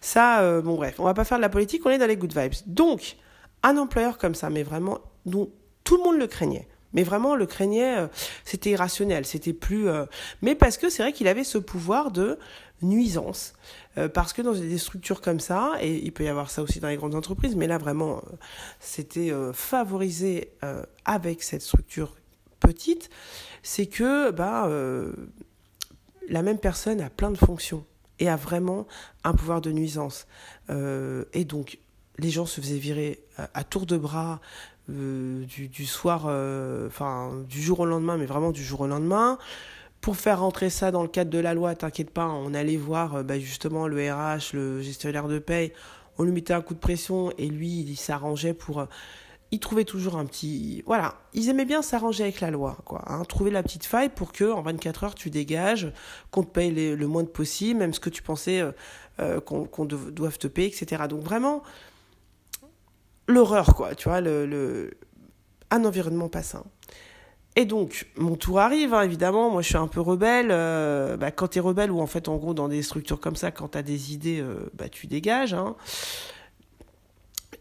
ça. 0.00 0.42
Euh, 0.42 0.60
bon 0.60 0.74
bref, 0.74 0.96
on 0.98 1.04
va 1.04 1.14
pas 1.14 1.24
faire 1.24 1.38
de 1.38 1.42
la 1.42 1.48
politique, 1.48 1.84
on 1.86 1.90
est 1.90 1.98
dans 1.98 2.06
les 2.06 2.16
good 2.16 2.36
vibes. 2.36 2.52
Donc, 2.66 3.16
un 3.62 3.76
employeur 3.76 4.18
comme 4.18 4.34
ça, 4.34 4.50
mais 4.50 4.62
vraiment, 4.62 4.98
dont 5.26 5.50
tout 5.84 5.96
le 5.96 6.02
monde 6.04 6.18
le 6.18 6.26
craignait. 6.26 6.68
Mais 6.92 7.04
vraiment, 7.04 7.34
le 7.34 7.46
craignait, 7.46 8.06
c'était 8.44 8.70
irrationnel, 8.70 9.24
c'était 9.24 9.54
plus. 9.54 9.86
mais 10.42 10.54
parce 10.54 10.76
que 10.76 10.90
c'est 10.90 11.02
vrai 11.02 11.12
qu'il 11.14 11.26
avait 11.26 11.44
ce 11.44 11.56
pouvoir 11.56 12.10
de 12.10 12.38
nuisance. 12.82 13.54
parce 14.12 14.34
que 14.34 14.42
dans 14.42 14.52
des 14.52 14.76
structures 14.76 15.22
comme 15.22 15.40
ça, 15.40 15.72
et 15.80 15.94
il 15.94 16.12
peut 16.12 16.24
y 16.24 16.28
avoir 16.28 16.50
ça 16.50 16.62
aussi 16.62 16.80
dans 16.80 16.88
les 16.88 16.98
grandes 16.98 17.14
entreprises, 17.14 17.56
mais 17.56 17.66
là 17.66 17.78
vraiment, 17.78 18.22
c'était 18.78 19.32
favorisé 19.54 20.50
avec 21.06 21.42
cette 21.42 21.62
structure 21.62 22.14
petite, 22.62 23.10
c'est 23.62 23.86
que 23.86 24.30
bah, 24.30 24.66
euh, 24.66 25.12
la 26.28 26.42
même 26.42 26.58
personne 26.58 27.00
a 27.00 27.10
plein 27.10 27.30
de 27.30 27.38
fonctions 27.38 27.84
et 28.18 28.28
a 28.28 28.36
vraiment 28.36 28.86
un 29.24 29.34
pouvoir 29.34 29.60
de 29.60 29.72
nuisance. 29.72 30.26
Euh, 30.70 31.24
et 31.32 31.44
donc, 31.44 31.78
les 32.18 32.30
gens 32.30 32.46
se 32.46 32.60
faisaient 32.60 32.78
virer 32.78 33.24
à, 33.54 33.64
tour 33.64 33.86
de 33.86 33.96
bras 33.96 34.40
euh, 34.90 35.44
du, 35.44 35.86
soir, 35.86 36.26
enfin, 36.86 37.32
du 37.48 37.60
jour 37.62 37.80
au 37.80 37.86
lendemain, 37.86 38.16
mais 38.16 38.26
vraiment 38.26 38.50
du 38.50 38.62
jour 38.62 38.82
au 38.82 38.86
lendemain. 38.86 39.38
Pour 40.00 40.16
faire 40.16 40.40
rentrer 40.40 40.68
ça 40.68 40.90
dans 40.90 41.02
le 41.02 41.08
cadre 41.08 41.30
de 41.30 41.38
la 41.38 41.54
loi, 41.54 41.74
t'inquiète 41.74 42.10
pas, 42.10 42.26
on 42.26 42.54
allait 42.54 42.76
voir 42.76 43.22
bah, 43.22 43.38
justement 43.38 43.86
le 43.86 44.12
RH, 44.12 44.54
le 44.54 44.82
gestionnaire 44.82 45.28
de 45.28 45.38
paye, 45.38 45.72
on 46.18 46.24
lui 46.24 46.32
mettait 46.32 46.54
un 46.54 46.60
coup 46.60 46.74
de 46.74 46.80
pression 46.80 47.32
et 47.38 47.46
lui, 47.46 47.82
il 47.82 47.96
s'arrangeait 47.96 48.54
pour 48.54 48.86
ils 49.52 49.60
trouvaient 49.60 49.84
toujours 49.84 50.16
un 50.16 50.24
petit... 50.24 50.82
Voilà, 50.86 51.14
ils 51.34 51.50
aimaient 51.50 51.66
bien 51.66 51.82
s'arranger 51.82 52.24
avec 52.24 52.40
la 52.40 52.50
loi, 52.50 52.78
quoi. 52.86 53.04
Hein, 53.06 53.22
trouver 53.24 53.50
la 53.50 53.62
petite 53.62 53.84
faille 53.84 54.08
pour 54.08 54.32
que 54.32 54.50
en 54.50 54.62
24 54.62 55.04
heures, 55.04 55.14
tu 55.14 55.28
dégages, 55.28 55.92
qu'on 56.30 56.42
te 56.42 56.50
paye 56.50 56.72
le 56.72 57.06
moins 57.06 57.22
de 57.22 57.28
possible, 57.28 57.78
même 57.78 57.92
ce 57.92 58.00
que 58.00 58.08
tu 58.08 58.22
pensais 58.22 58.62
euh, 58.62 58.72
euh, 59.20 59.40
qu'on 59.40 59.84
doive 59.84 60.38
te 60.38 60.46
payer, 60.46 60.68
etc. 60.68 61.02
Donc 61.06 61.22
vraiment, 61.22 61.62
l'horreur, 63.28 63.74
quoi, 63.74 63.94
tu 63.94 64.08
vois, 64.08 64.20
le, 64.20 64.46
le... 64.46 64.90
un 65.70 65.84
environnement 65.84 66.28
pas 66.28 66.42
sain. 66.42 66.64
Et 67.54 67.66
donc, 67.66 68.06
mon 68.16 68.36
tour 68.36 68.60
arrive, 68.60 68.94
hein, 68.94 69.02
évidemment. 69.02 69.50
Moi, 69.50 69.60
je 69.60 69.68
suis 69.68 69.76
un 69.76 69.86
peu 69.86 70.00
rebelle. 70.00 70.48
Euh, 70.50 71.18
bah, 71.18 71.30
quand 71.30 71.48
tu 71.48 71.58
es 71.58 71.60
rebelle, 71.60 71.90
ou 71.90 72.00
en 72.00 72.06
fait, 72.06 72.28
en 72.28 72.36
gros, 72.36 72.54
dans 72.54 72.68
des 72.68 72.82
structures 72.82 73.20
comme 73.20 73.36
ça, 73.36 73.50
quand 73.50 73.68
tu 73.68 73.78
as 73.78 73.82
des 73.82 74.14
idées, 74.14 74.40
euh, 74.40 74.70
bah, 74.72 74.88
tu 74.88 75.06
dégages. 75.06 75.52
Hein. 75.52 75.76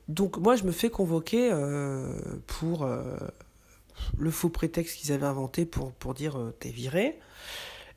Donc, 0.08 0.38
moi, 0.38 0.56
je 0.56 0.64
me 0.64 0.72
fais 0.72 0.90
convoquer 0.90 1.50
euh, 1.52 2.14
pour 2.48 2.88
le 4.18 4.32
faux 4.32 4.50
prétexte 4.50 4.98
qu'ils 4.98 5.12
avaient 5.12 5.26
inventé 5.26 5.66
pour, 5.66 5.92
pour 5.92 6.14
dire 6.14 6.40
t'es 6.60 6.70
viré. 6.70 7.20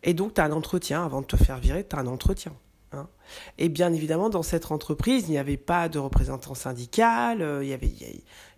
Et 0.03 0.15
donc, 0.15 0.35
tu 0.35 0.41
as 0.41 0.45
un 0.45 0.53
entretien. 0.53 1.05
Avant 1.05 1.21
de 1.21 1.27
te 1.27 1.37
faire 1.37 1.59
virer, 1.59 1.87
tu 1.87 1.95
as 1.95 2.01
un 2.01 2.07
entretien. 2.09 2.53
Hein. 2.99 3.09
Et 3.59 3.69
bien 3.69 3.93
évidemment, 3.93 4.31
dans 4.31 4.43
cette 4.43 4.71
entreprise, 4.71 5.25
il 5.29 5.33
n'y 5.33 5.39
avait 5.39 5.57
pas 5.57 5.89
de 5.89 5.99
représentant 5.99 6.55
syndical, 6.55 7.47
il 7.63 7.69
y 7.69 7.73
avait, 7.73 7.93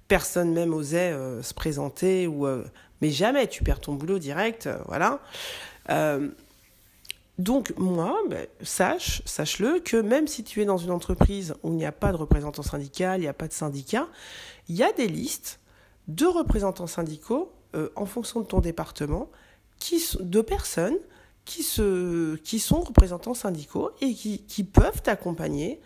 personne 0.08 0.52
même 0.52 0.72
osait 0.72 1.12
se 1.42 1.54
présenter 1.54 2.26
ou 2.26 2.46
mais 3.00 3.10
jamais 3.10 3.46
tu 3.46 3.62
perds 3.62 3.80
ton 3.80 3.94
boulot 3.94 4.18
direct, 4.18 4.66
euh, 4.66 4.78
voilà. 4.86 5.20
Euh, 5.90 6.28
donc 7.38 7.74
moi, 7.76 8.18
ben, 8.28 8.46
sache, 8.62 9.22
sache-le, 9.26 9.80
que 9.80 9.98
même 9.98 10.26
si 10.26 10.42
tu 10.42 10.62
es 10.62 10.64
dans 10.64 10.78
une 10.78 10.90
entreprise 10.90 11.54
où 11.62 11.70
il 11.70 11.76
n'y 11.76 11.84
a 11.84 11.92
pas 11.92 12.10
de 12.12 12.16
représentant 12.16 12.62
syndical, 12.62 13.18
il 13.20 13.22
n'y 13.22 13.28
a 13.28 13.34
pas 13.34 13.48
de 13.48 13.52
syndicat, 13.52 14.08
il 14.68 14.76
y 14.76 14.82
a 14.82 14.92
des 14.92 15.06
listes 15.06 15.60
de 16.08 16.24
représentants 16.24 16.86
syndicaux 16.86 17.52
euh, 17.74 17.90
en 17.96 18.06
fonction 18.06 18.40
de 18.40 18.46
ton 18.46 18.60
département, 18.60 19.28
qui, 19.78 20.02
de 20.18 20.40
personnes 20.40 20.96
qui, 21.46 21.62
se, 21.62 22.36
qui 22.36 22.58
sont 22.58 22.80
représentants 22.80 23.32
syndicaux 23.32 23.92
et 24.02 24.12
qui, 24.12 24.42
qui 24.42 24.64
peuvent 24.64 25.00
t'accompagner 25.00 25.80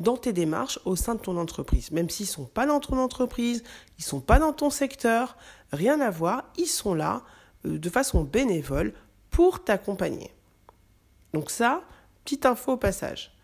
dans 0.00 0.16
tes 0.16 0.32
démarches 0.32 0.80
au 0.84 0.96
sein 0.96 1.14
de 1.14 1.20
ton 1.20 1.36
entreprise. 1.36 1.92
Même 1.92 2.10
s'ils 2.10 2.26
ne 2.26 2.32
sont 2.32 2.46
pas 2.46 2.66
dans 2.66 2.80
ton 2.80 2.98
entreprise, 2.98 3.62
ils 3.98 4.02
ne 4.02 4.06
sont 4.06 4.20
pas 4.20 4.40
dans 4.40 4.52
ton 4.52 4.70
secteur, 4.70 5.36
rien 5.70 6.00
à 6.00 6.10
voir, 6.10 6.44
ils 6.56 6.66
sont 6.66 6.94
là 6.94 7.22
euh, 7.66 7.78
de 7.78 7.90
façon 7.90 8.24
bénévole 8.24 8.94
pour 9.30 9.62
t'accompagner. 9.62 10.32
Donc 11.34 11.50
ça, 11.50 11.82
petite 12.24 12.46
info 12.46 12.72
au 12.72 12.76
passage. 12.76 13.36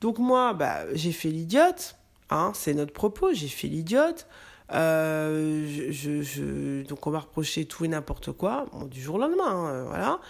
Donc 0.00 0.18
moi, 0.18 0.52
bah, 0.52 0.94
j'ai 0.94 1.12
fait 1.12 1.30
l'idiote, 1.30 1.96
hein, 2.30 2.52
c'est 2.54 2.74
notre 2.74 2.92
propos, 2.92 3.32
j'ai 3.32 3.48
fait 3.48 3.66
l'idiote. 3.66 4.28
Euh, 4.72 6.84
donc 6.84 7.06
on 7.06 7.10
m'a 7.10 7.20
reproché 7.20 7.64
tout 7.64 7.86
et 7.86 7.88
n'importe 7.88 8.32
quoi, 8.32 8.66
du 8.90 9.00
jour 9.00 9.14
au 9.14 9.18
lendemain, 9.18 9.46
hein, 9.46 9.84
voilà. 9.84 10.20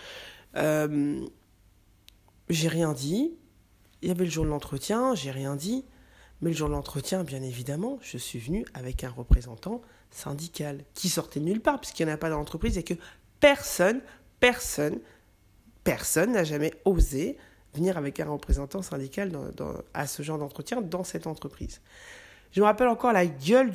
Euh, 0.56 1.26
j'ai 2.48 2.68
rien 2.68 2.92
dit, 2.92 3.34
il 4.02 4.08
y 4.08 4.10
avait 4.10 4.24
le 4.24 4.30
jour 4.30 4.44
de 4.44 4.50
l'entretien, 4.50 5.14
j'ai 5.14 5.30
rien 5.30 5.56
dit. 5.56 5.84
Mais 6.40 6.50
le 6.50 6.56
jour 6.56 6.68
de 6.68 6.74
l'entretien, 6.74 7.24
bien 7.24 7.42
évidemment, 7.42 7.98
je 8.00 8.16
suis 8.16 8.38
venu 8.38 8.64
avec 8.72 9.02
un 9.02 9.10
représentant 9.10 9.82
syndical 10.10 10.84
qui 10.94 11.08
sortait 11.08 11.40
de 11.40 11.44
nulle 11.44 11.60
part, 11.60 11.80
puisqu'il 11.80 12.06
n'y 12.06 12.12
en 12.12 12.14
a 12.14 12.18
pas 12.18 12.30
dans 12.30 12.38
l'entreprise 12.38 12.78
et 12.78 12.84
que 12.84 12.94
personne, 13.40 14.00
personne, 14.38 15.00
personne 15.82 16.32
n'a 16.32 16.44
jamais 16.44 16.72
osé 16.84 17.36
venir 17.74 17.98
avec 17.98 18.20
un 18.20 18.30
représentant 18.30 18.82
syndical 18.82 19.32
à 19.94 20.06
ce 20.06 20.22
genre 20.22 20.38
d'entretien 20.38 20.80
dans 20.80 21.04
cette 21.04 21.26
entreprise. 21.26 21.80
Je 22.52 22.60
me 22.60 22.64
rappelle 22.64 22.88
encore 22.88 23.12
la 23.12 23.26
gueule 23.26 23.70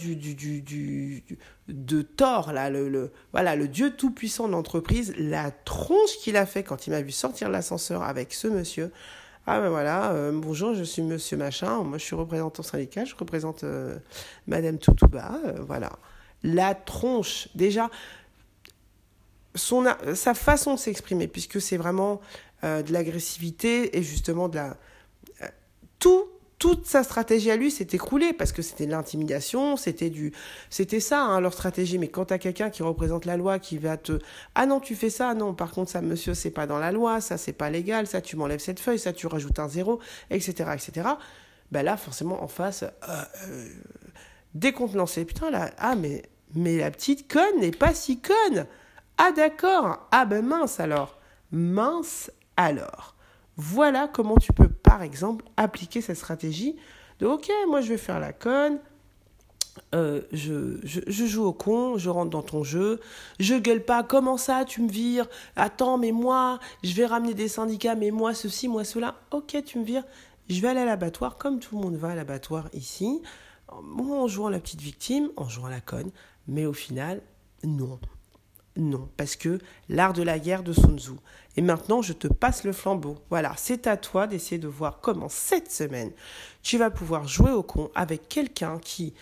de 1.68 2.02
Thor, 2.02 2.52
le, 2.54 3.66
dieu 3.68 3.96
tout-puissant 3.96 4.48
de 4.48 4.54
l'entreprise, 4.54 5.14
la 5.18 5.52
tronche 5.52 6.18
qu'il 6.22 6.38
a 6.38 6.46
fait 6.46 6.64
quand 6.64 6.88
il 6.88 6.90
m'a 6.92 7.02
vu 7.02 7.12
sortir 7.12 7.48
de 7.50 7.54
l'ascenseur 7.54 8.04
avec 8.04 8.34
ce 8.34 8.48
monsieur. 8.48 8.92
Ah 9.46 9.60
ben 9.60 9.70
voilà, 9.70 10.14
euh, 10.14 10.32
bonjour, 10.34 10.74
je 10.74 10.84
suis 10.84 11.02
monsieur 11.02 11.36
machin, 11.36 11.84
moi 11.84 11.98
je 11.98 12.06
suis 12.06 12.16
représentant 12.16 12.64
syndical, 12.64 13.06
je 13.06 13.14
représente 13.14 13.66
euh, 13.66 13.98
madame 14.48 14.78
Toutouba, 14.78 15.38
euh, 15.46 15.60
voilà. 15.60 15.92
La 16.44 16.74
tronche, 16.74 17.50
déjà, 17.54 17.90
sa 19.56 20.34
façon 20.34 20.76
de 20.76 20.80
s'exprimer, 20.80 21.28
puisque 21.28 21.62
c'est 21.62 21.78
vraiment 21.78 22.22
de 22.64 22.94
l'agressivité 22.94 23.98
et 23.98 24.04
justement 24.04 24.48
de 24.48 24.56
la... 24.56 24.78
tout 26.00 26.26
toute 26.64 26.86
sa 26.86 27.04
stratégie 27.04 27.52
à 27.52 27.58
lui 27.58 27.72
s'est 27.72 27.90
écroulée 27.92 28.32
parce 28.32 28.54
que 28.54 28.62
c'était 28.62 28.86
de 28.86 28.92
l'intimidation, 28.92 29.76
c'était 29.76 30.10
du, 30.10 30.32
c'était 30.70 31.02
ça 31.02 31.22
hein, 31.22 31.42
leur 31.42 31.52
stratégie. 31.52 31.98
Mais 31.98 32.08
quand 32.08 32.24
tu 32.24 32.34
as 32.34 32.38
quelqu'un 32.38 32.70
qui 32.70 32.84
représente 32.84 33.26
la 33.26 33.36
loi, 33.36 33.60
qui 33.60 33.78
va 33.78 33.98
te, 33.98 34.18
ah 34.56 34.66
non 34.66 34.80
tu 34.80 34.96
fais 34.96 35.10
ça, 35.10 35.34
non 35.34 35.54
par 35.54 35.72
contre 35.72 35.92
ça 35.92 36.00
monsieur 36.00 36.34
c'est 36.34 36.52
pas 36.52 36.66
dans 36.66 36.80
la 36.80 36.94
loi, 36.94 37.20
ça 37.20 37.36
c'est 37.36 37.52
pas 37.52 37.70
légal, 37.70 38.08
ça 38.08 38.22
tu 38.22 38.38
m'enlèves 38.38 38.62
cette 38.62 38.80
feuille, 38.80 38.98
ça 38.98 39.12
tu 39.12 39.28
rajoutes 39.28 39.60
un 39.60 39.68
zéro, 39.68 40.00
etc 40.30 40.70
etc. 40.74 41.10
Ben 41.70 41.84
là 41.84 41.98
forcément 41.98 42.42
en 42.42 42.48
face, 42.48 42.84
euh, 42.84 42.88
euh, 43.10 43.68
décontenancé. 44.54 45.26
Putain 45.26 45.52
là, 45.52 45.70
ah 45.80 45.96
mais 45.96 46.24
mais 46.56 46.78
la 46.78 46.92
petite 46.92 47.30
conne 47.30 47.60
n'est 47.60 47.72
pas 47.72 47.94
si 47.94 48.22
conne. 48.22 48.68
Ah 49.18 49.34
d'accord, 49.36 50.08
ah 50.14 50.24
ben 50.24 50.46
mince 50.46 50.80
alors, 50.80 51.20
mince 51.52 52.32
alors. 52.56 53.18
Voilà 53.58 54.08
comment 54.08 54.38
tu 54.38 54.52
peux, 54.54 54.70
par 54.70 55.02
exemple, 55.02 55.46
appliquer 55.58 56.02
cette 56.02 56.18
stratégie 56.18 56.76
de 57.20 57.28
OK, 57.28 57.50
moi 57.68 57.82
je 57.82 57.90
vais 57.90 57.98
faire 57.98 58.20
la 58.20 58.34
conne, 58.34 58.80
euh, 59.96 60.22
je, 60.32 60.80
joue 61.26 61.46
au 61.46 61.54
con, 61.54 61.98
je 61.98 62.10
rentre 62.10 62.30
dans 62.30 62.42
ton 62.42 62.64
jeu, 62.64 63.00
je 63.40 63.56
gueule 63.56 63.84
pas, 63.84 64.04
comment 64.04 64.38
ça, 64.38 64.66
tu 64.66 64.82
me 64.82 64.90
vires, 64.90 65.28
attends, 65.56 65.98
mais 65.98 66.12
moi, 66.12 66.60
je 66.84 66.94
vais 66.94 67.06
ramener 67.06 67.34
des 67.34 67.48
syndicats, 67.48 67.96
mais 67.96 68.12
moi 68.12 68.34
ceci, 68.34 68.68
moi 68.68 68.84
cela, 68.84 69.16
ok, 69.32 69.64
tu 69.66 69.80
me 69.80 69.84
vires, 69.84 70.04
je 70.50 70.60
vais 70.62 70.70
aller 70.70 70.82
à 70.82 70.86
l'abattoir, 70.86 71.38
comme 71.38 71.60
tout 71.60 71.76
le 71.76 71.82
monde 71.82 71.96
va 71.96 72.10
à 72.10 72.16
l'abattoir 72.16 72.70
ici, 72.74 73.22
en 73.68 74.28
jouant 74.28 74.50
la 74.50 74.60
petite 74.60 74.82
victime, 74.82 75.30
en 75.38 75.48
jouant 75.48 75.70
la 75.70 75.82
conne, 75.82 76.12
mais 76.48 76.66
au 76.66 76.74
final, 76.74 77.22
non. 77.64 78.00
Non, 78.76 79.08
parce 79.18 79.36
que 79.36 79.60
l'art 79.88 80.14
de 80.14 80.24
la 80.24 80.40
guerre 80.40 80.64
de 80.64 80.74
Sun 80.74 80.98
Tzu. 80.98 81.12
Et 81.56 81.62
maintenant, 81.62 82.02
je 82.02 82.14
te 82.14 82.28
passe 82.28 82.64
le 82.64 82.74
flambeau. 82.74 83.18
Voilà, 83.30 83.54
c'est 83.56 83.86
à 83.86 83.98
toi 83.98 84.26
d'essayer 84.26 84.58
de 84.58 84.68
voir 84.68 85.00
comment 85.00 85.30
cette 85.30 85.72
semaine, 85.72 86.12
tu 86.64 86.80
vas 86.80 86.90
pouvoir 86.90 87.28
jouer 87.28 87.52
au 87.52 87.62
con 87.62 87.92
avec 87.94 88.28
quelqu'un 88.28 88.80
qui 88.80 89.14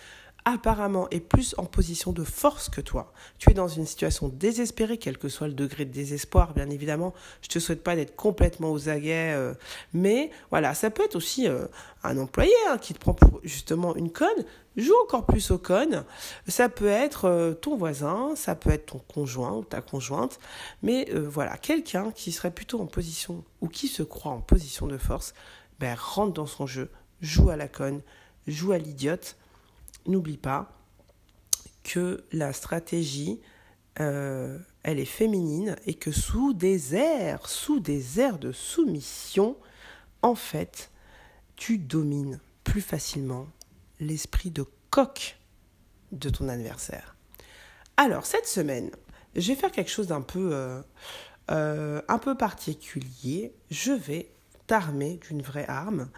apparemment 0.44 1.08
est 1.10 1.20
plus 1.20 1.54
en 1.58 1.64
position 1.64 2.12
de 2.12 2.24
force 2.24 2.68
que 2.68 2.80
toi. 2.80 3.12
Tu 3.38 3.50
es 3.50 3.54
dans 3.54 3.68
une 3.68 3.86
situation 3.86 4.28
désespérée, 4.28 4.98
quel 4.98 5.18
que 5.18 5.28
soit 5.28 5.46
le 5.46 5.54
degré 5.54 5.84
de 5.84 5.92
désespoir, 5.92 6.52
bien 6.54 6.68
évidemment. 6.68 7.14
Je 7.42 7.48
te 7.48 7.58
souhaite 7.58 7.82
pas 7.82 7.94
d'être 7.94 8.16
complètement 8.16 8.72
aux 8.72 8.88
aguets, 8.88 9.32
euh, 9.34 9.54
mais 9.92 10.30
voilà, 10.50 10.74
ça 10.74 10.90
peut 10.90 11.04
être 11.04 11.16
aussi 11.16 11.48
euh, 11.48 11.66
un 12.02 12.18
employé 12.18 12.52
hein, 12.68 12.78
qui 12.78 12.94
te 12.94 12.98
prend 12.98 13.14
pour 13.14 13.40
justement 13.44 13.94
une 13.94 14.10
conne. 14.10 14.28
Joue 14.76 14.94
encore 15.04 15.26
plus 15.26 15.50
aux 15.50 15.58
connes. 15.58 16.04
Ça 16.48 16.68
peut 16.68 16.88
être 16.88 17.26
euh, 17.26 17.52
ton 17.52 17.76
voisin, 17.76 18.34
ça 18.34 18.54
peut 18.54 18.70
être 18.70 18.86
ton 18.86 18.98
conjoint 18.98 19.52
ou 19.52 19.64
ta 19.64 19.80
conjointe, 19.80 20.40
mais 20.82 21.08
voilà, 21.12 21.56
quelqu'un 21.56 22.10
qui 22.10 22.32
serait 22.32 22.50
plutôt 22.50 22.80
en 22.80 22.86
position 22.86 23.44
ou 23.60 23.68
qui 23.68 23.86
se 23.86 24.02
croit 24.02 24.32
en 24.32 24.40
position 24.40 24.86
de 24.86 24.98
force, 24.98 25.34
ben 25.78 25.94
rentre 25.94 26.32
dans 26.32 26.46
son 26.46 26.66
jeu, 26.66 26.90
joue 27.20 27.50
à 27.50 27.56
la 27.56 27.68
conne, 27.68 28.00
joue 28.46 28.72
à 28.72 28.78
l'idiote 28.78 29.36
n'oublie 30.06 30.36
pas 30.36 30.78
que 31.84 32.24
la 32.32 32.52
stratégie, 32.52 33.40
euh, 34.00 34.58
elle 34.82 34.98
est 34.98 35.04
féminine 35.04 35.76
et 35.86 35.94
que 35.94 36.12
sous 36.12 36.52
des 36.52 36.94
airs, 36.94 37.48
sous 37.48 37.80
des 37.80 38.20
airs 38.20 38.38
de 38.38 38.52
soumission, 38.52 39.56
en 40.22 40.34
fait, 40.34 40.90
tu 41.56 41.78
domines 41.78 42.40
plus 42.64 42.80
facilement 42.80 43.46
l'esprit 44.00 44.50
de 44.50 44.64
coq 44.90 45.38
de 46.12 46.30
ton 46.30 46.48
adversaire. 46.48 47.16
Alors, 47.96 48.26
cette 48.26 48.46
semaine, 48.46 48.90
je 49.34 49.48
vais 49.48 49.58
faire 49.58 49.72
quelque 49.72 49.90
chose 49.90 50.08
d'un 50.08 50.20
peu, 50.20 50.50
euh, 50.52 50.82
euh, 51.50 52.02
un 52.08 52.18
peu 52.18 52.36
particulier. 52.36 53.54
Je 53.70 53.92
vais 53.92 54.30
t'armer 54.66 55.18
d'une 55.28 55.42
vraie 55.42 55.66
arme 55.68 56.08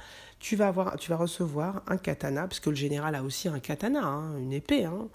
tu 0.45 0.57
vas, 0.57 1.17
recevoir 1.17 1.83
un 1.87 1.97
katana, 1.97 2.43
parce 2.43 2.61
que 2.61 2.69
le 2.69 2.77
général 2.77 3.15
a 3.15 3.23
aussi 3.23 3.49
un 3.49 3.61
katana, 3.61 4.05
hein, 4.05 4.37
une 4.37 4.53
épée. 4.53 4.85
Hein, 4.85 5.09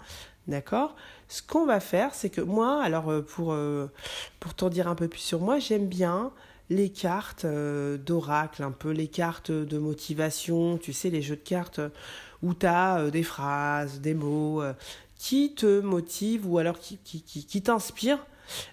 D'accord? 0.48 0.96
Ce 1.28 1.40
qu'on 1.40 1.66
va 1.66 1.78
faire, 1.78 2.14
c'est 2.14 2.30
que 2.30 2.40
moi, 2.40 2.82
alors 2.82 3.08
euh, 3.10 3.22
pour, 3.22 3.52
euh, 3.52 3.86
pour 4.40 4.54
t'en 4.54 4.68
dire 4.68 4.88
un 4.88 4.96
peu 4.96 5.06
plus 5.06 5.20
sur 5.20 5.40
moi, 5.40 5.60
j'aime 5.60 5.86
bien 5.86 6.32
les 6.68 6.90
cartes 6.90 7.44
euh, 7.44 7.96
d'oracle, 7.96 8.64
un 8.64 8.72
peu 8.72 8.90
les 8.90 9.06
cartes 9.06 9.52
de 9.52 9.78
motivation, 9.78 10.78
tu 10.78 10.92
sais, 10.92 11.10
les 11.10 11.22
jeux 11.22 11.36
de 11.36 11.40
cartes 11.40 11.80
où 12.42 12.52
tu 12.52 12.66
as 12.66 13.10
des 13.12 13.22
phrases, 13.22 14.00
des 14.00 14.14
mots 14.14 14.62
qui 15.14 15.54
te 15.54 15.80
motivent 15.80 16.50
ou 16.50 16.58
alors 16.58 16.80
qui, 16.80 16.96
qui, 16.96 17.22
qui, 17.22 17.44
qui 17.44 17.62
t'inspirent, 17.62 18.26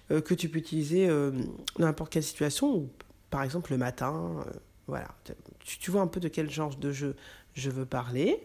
que 0.08 0.34
tu 0.34 0.48
peux 0.48 0.58
utiliser 0.58 1.06
dans 1.06 1.86
n'importe 1.86 2.10
quelle 2.10 2.22
situation, 2.22 2.74
ou 2.74 2.88
par 3.30 3.42
exemple 3.42 3.70
le 3.70 3.78
matin, 3.78 4.42
voilà, 4.86 5.08
tu, 5.76 5.90
vois 5.90 6.00
un 6.00 6.06
peu 6.06 6.20
de 6.20 6.28
quel 6.28 6.50
genre 6.50 6.74
de 6.74 6.92
jeu 6.92 7.14
je 7.54 7.70
veux 7.70 7.84
parler. 7.84 8.40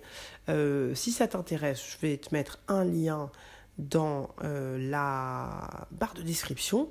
Euh, 0.49 0.93
si 0.95 1.11
ça 1.11 1.27
t'intéresse, 1.27 1.81
je 1.93 2.05
vais 2.05 2.17
te 2.17 2.33
mettre 2.33 2.59
un 2.67 2.83
lien 2.83 3.31
dans 3.77 4.29
euh, 4.43 4.77
la 4.89 5.87
barre 5.91 6.13
de 6.13 6.21
description 6.21 6.89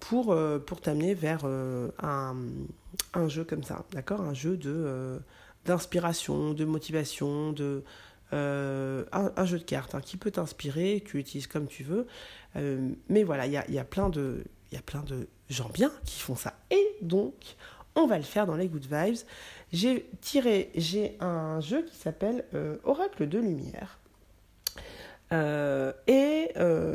pour, 0.00 0.32
euh, 0.32 0.58
pour 0.58 0.80
t'amener 0.80 1.14
vers 1.14 1.44
un, 1.44 2.36
un, 3.14 3.28
jeu 3.28 3.44
comme 3.44 3.62
ça, 3.62 3.84
d'accord? 3.92 4.20
Un 4.20 4.34
jeu 4.34 4.56
de 4.56 5.20
d'inspiration, 5.64 6.54
de 6.54 6.64
motivation, 6.64 7.52
de 7.52 7.84
un, 8.32 9.44
jeu 9.44 9.58
de 9.58 9.64
cartes 9.64 9.94
hein, 9.94 10.00
qui 10.00 10.16
peut 10.16 10.30
t'inspirer, 10.30 11.00
que 11.00 11.10
tu 11.10 11.18
utilises 11.18 11.46
comme 11.46 11.66
tu 11.66 11.84
veux. 11.84 12.06
Mais 13.08 13.22
voilà, 13.22 13.46
il 13.46 13.52
y 13.52 13.56
a, 13.56 13.70
y, 13.70 13.78
a 13.78 13.84
plein 13.84 14.08
de, 14.08 14.44
y 14.72 14.76
a 14.76 14.82
plein 14.82 15.02
de 15.02 15.26
gens 15.50 15.68
bien 15.68 15.92
qui 16.04 16.20
font 16.20 16.36
ça. 16.36 16.54
Et 16.70 16.96
donc, 17.02 17.34
on 17.94 18.06
va 18.06 18.16
le 18.16 18.24
faire 18.24 18.46
dans 18.46 18.56
les 18.56 18.68
Good 18.68 18.86
Vibes. 18.90 19.18
J'ai 19.72 20.08
tiré, 20.20 20.70
j'ai 20.74 21.16
un 21.20 21.60
jeu 21.60 21.82
qui 21.82 21.96
s'appelle 21.96 22.44
euh, 22.54 22.76
Oracle 22.84 23.28
de 23.28 23.38
Lumière. 23.38 23.98
et 25.32 26.48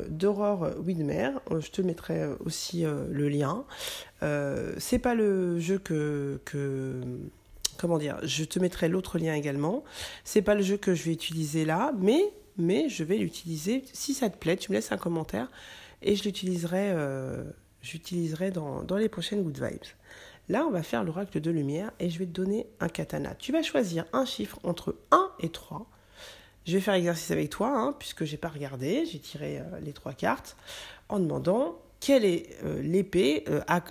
d'Aurore 0.10 0.72
Widmer, 0.84 1.32
je 1.52 1.70
te 1.70 1.82
mettrai 1.82 2.26
aussi 2.44 2.84
le 2.84 3.30
lien. 3.30 3.64
c'est 4.80 5.00
pas 5.00 5.14
le 5.14 5.60
jeu 5.60 5.78
que, 5.78 6.42
que 6.44 7.00
comment 7.78 7.98
dire, 7.98 8.18
je 8.24 8.44
te 8.44 8.60
mettrai 8.60 8.90
l'autre 8.90 9.20
lien 9.20 9.34
également. 9.34 9.84
C'est 10.24 10.42
pas 10.42 10.56
le 10.56 10.62
jeu 10.62 10.78
que 10.78 10.94
je 10.94 11.04
vais 11.04 11.12
utiliser 11.12 11.66
là, 11.66 11.92
mais, 12.00 12.22
mais 12.58 12.90
je 12.90 13.04
vais 13.04 13.18
l'utiliser. 13.18 13.84
Si 13.94 14.14
ça 14.14 14.30
te 14.30 14.38
plaît, 14.38 14.58
tu 14.58 14.72
me 14.72 14.78
laisses 14.78 14.92
un 14.92 14.98
commentaire 14.98 15.50
et 16.02 16.16
je 16.16 16.24
l'utiliserai, 16.24 16.92
euh, 16.92 17.44
dans, 18.54 18.84
dans 18.84 18.98
les 18.98 19.10
prochaines 19.10 19.44
Good 19.44 19.62
Vibes. 19.62 19.86
Là, 20.50 20.66
on 20.68 20.72
va 20.72 20.84
faire 20.84 21.04
l'oracle 21.04 21.40
de 21.40 21.52
lumière 21.52 21.92
et 22.00 22.10
je 22.10 22.20
vais 22.20 22.26
te 22.26 22.32
donner 22.32 22.68
un 22.80 22.90
katana. 22.90 23.34
Tu 23.36 23.52
vas 23.52 23.64
choisir 23.64 24.06
un 24.14 24.26
chiffre 24.26 24.60
entre 24.64 24.96
1 25.12 25.32
et 25.40 25.50
3. 25.50 25.88
Je 26.66 26.74
vais 26.74 26.80
faire 26.80 26.94
l'exercice 26.94 27.32
avec 27.32 27.50
toi, 27.50 27.70
hein, 27.70 27.96
puisque 27.98 28.24
j'ai 28.24 28.38
pas 28.38 28.50
regardé, 28.50 29.06
j'ai 29.06 29.20
tiré 29.20 29.60
euh, 29.60 29.80
les 29.82 29.92
trois 29.92 30.14
cartes, 30.14 30.56
en 31.10 31.20
demandant 31.20 31.78
quelle 32.00 32.26
est 32.26 32.50
euh, 32.64 32.82
l'épée, 32.82 33.46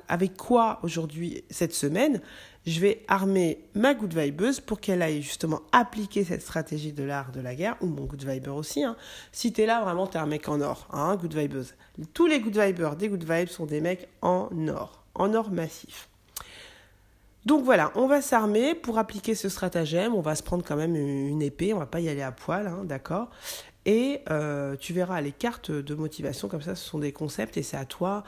avec 0.09 0.37
quoi 0.37 0.79
aujourd'hui, 0.83 1.45
cette 1.51 1.75
semaine, 1.75 2.21
je 2.67 2.81
vais 2.81 3.03
armer 3.09 3.65
ma 3.75 3.95
good 3.95 4.15
vibeuse 4.15 4.61
pour 4.61 4.81
qu'elle 4.81 5.03
aille 5.03 5.23
justement 5.23 5.63
appliquer 5.73 6.25
cette 6.25 6.43
stratégie 6.43 6.93
de 6.93 7.03
l'art 7.03 7.33
de 7.33 7.41
la 7.41 7.55
guerre, 7.55 7.77
ou 7.81 7.87
mon 7.87 8.05
good 8.05 8.25
viber 8.25 8.51
aussi. 8.51 8.85
Hein. 8.85 8.97
Si 9.33 9.53
t'es 9.53 9.67
là, 9.67 9.83
vraiment, 9.83 10.07
t'es 10.07 10.19
un 10.19 10.27
mec 10.27 10.49
en 10.49 10.61
or, 10.61 10.89
hein, 10.93 11.17
good 11.17 11.35
vibeuse. 11.35 11.75
Tous 12.15 12.27
les 12.27 12.41
good 12.41 12.57
vibers 12.57 12.97
des 12.97 13.09
good 13.09 13.25
vibes 13.25 13.49
sont 13.49 13.67
des 13.67 13.81
mecs 13.81 14.09
en 14.21 14.49
or, 14.69 15.03
en 15.15 15.35
or 15.35 15.51
massif. 15.51 16.09
Donc 17.45 17.65
voilà, 17.65 17.91
on 17.97 18.07
va 18.07 18.23
s'armer 18.23 18.75
pour 18.75 18.99
appliquer 18.99 19.35
ce 19.35 19.49
stratagème. 19.49 20.15
On 20.15 20.21
va 20.21 20.35
se 20.35 20.43
prendre 20.43 20.65
quand 20.65 20.77
même 20.77 20.95
une 20.95 21.43
épée, 21.43 21.75
on 21.75 21.79
va 21.79 21.87
pas 21.87 22.01
y 22.01 22.09
aller 22.09 22.23
à 22.23 22.33
poil, 22.33 22.69
hein, 22.69 22.85
d'accord 22.85 23.31
Et 23.85 24.21
euh, 24.31 24.77
tu 24.77 24.93
verras 24.93 25.21
les 25.21 25.33
cartes 25.33 25.71
de 25.71 25.95
motivation, 25.95 26.49
comme 26.49 26.63
ça, 26.63 26.77
ce 26.77 26.85
sont 26.85 26.99
des 26.99 27.13
concepts 27.13 27.57
et 27.57 27.63
c'est 27.63 27.77
à 27.77 27.85
toi 27.85 28.23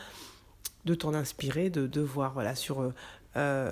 de 0.85 0.94
t'en 0.94 1.14
inspirer, 1.14 1.70
de, 1.70 2.00
voir 2.00 2.33
voilà, 2.33 2.55
sur 2.55 2.83
euh, 2.83 2.92
euh, 3.37 3.70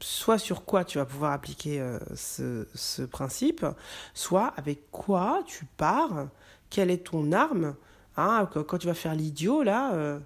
soit 0.00 0.38
sur 0.38 0.64
quoi 0.64 0.84
tu 0.84 0.98
vas 0.98 1.06
pouvoir 1.06 1.32
appliquer 1.32 1.82
ce, 2.14 3.02
principe, 3.04 3.66
soit 4.14 4.52
avec 4.56 4.90
quoi 4.90 5.42
tu 5.46 5.66
pars, 5.76 6.28
quelle 6.70 6.90
est 6.90 7.04
ton 7.06 7.32
arme, 7.32 7.74
hein, 8.16 8.48
quand 8.52 8.78
tu 8.78 8.86
vas 8.86 8.94
faire 8.94 9.14
l'idiot, 9.14 9.62
là, 9.62 10.18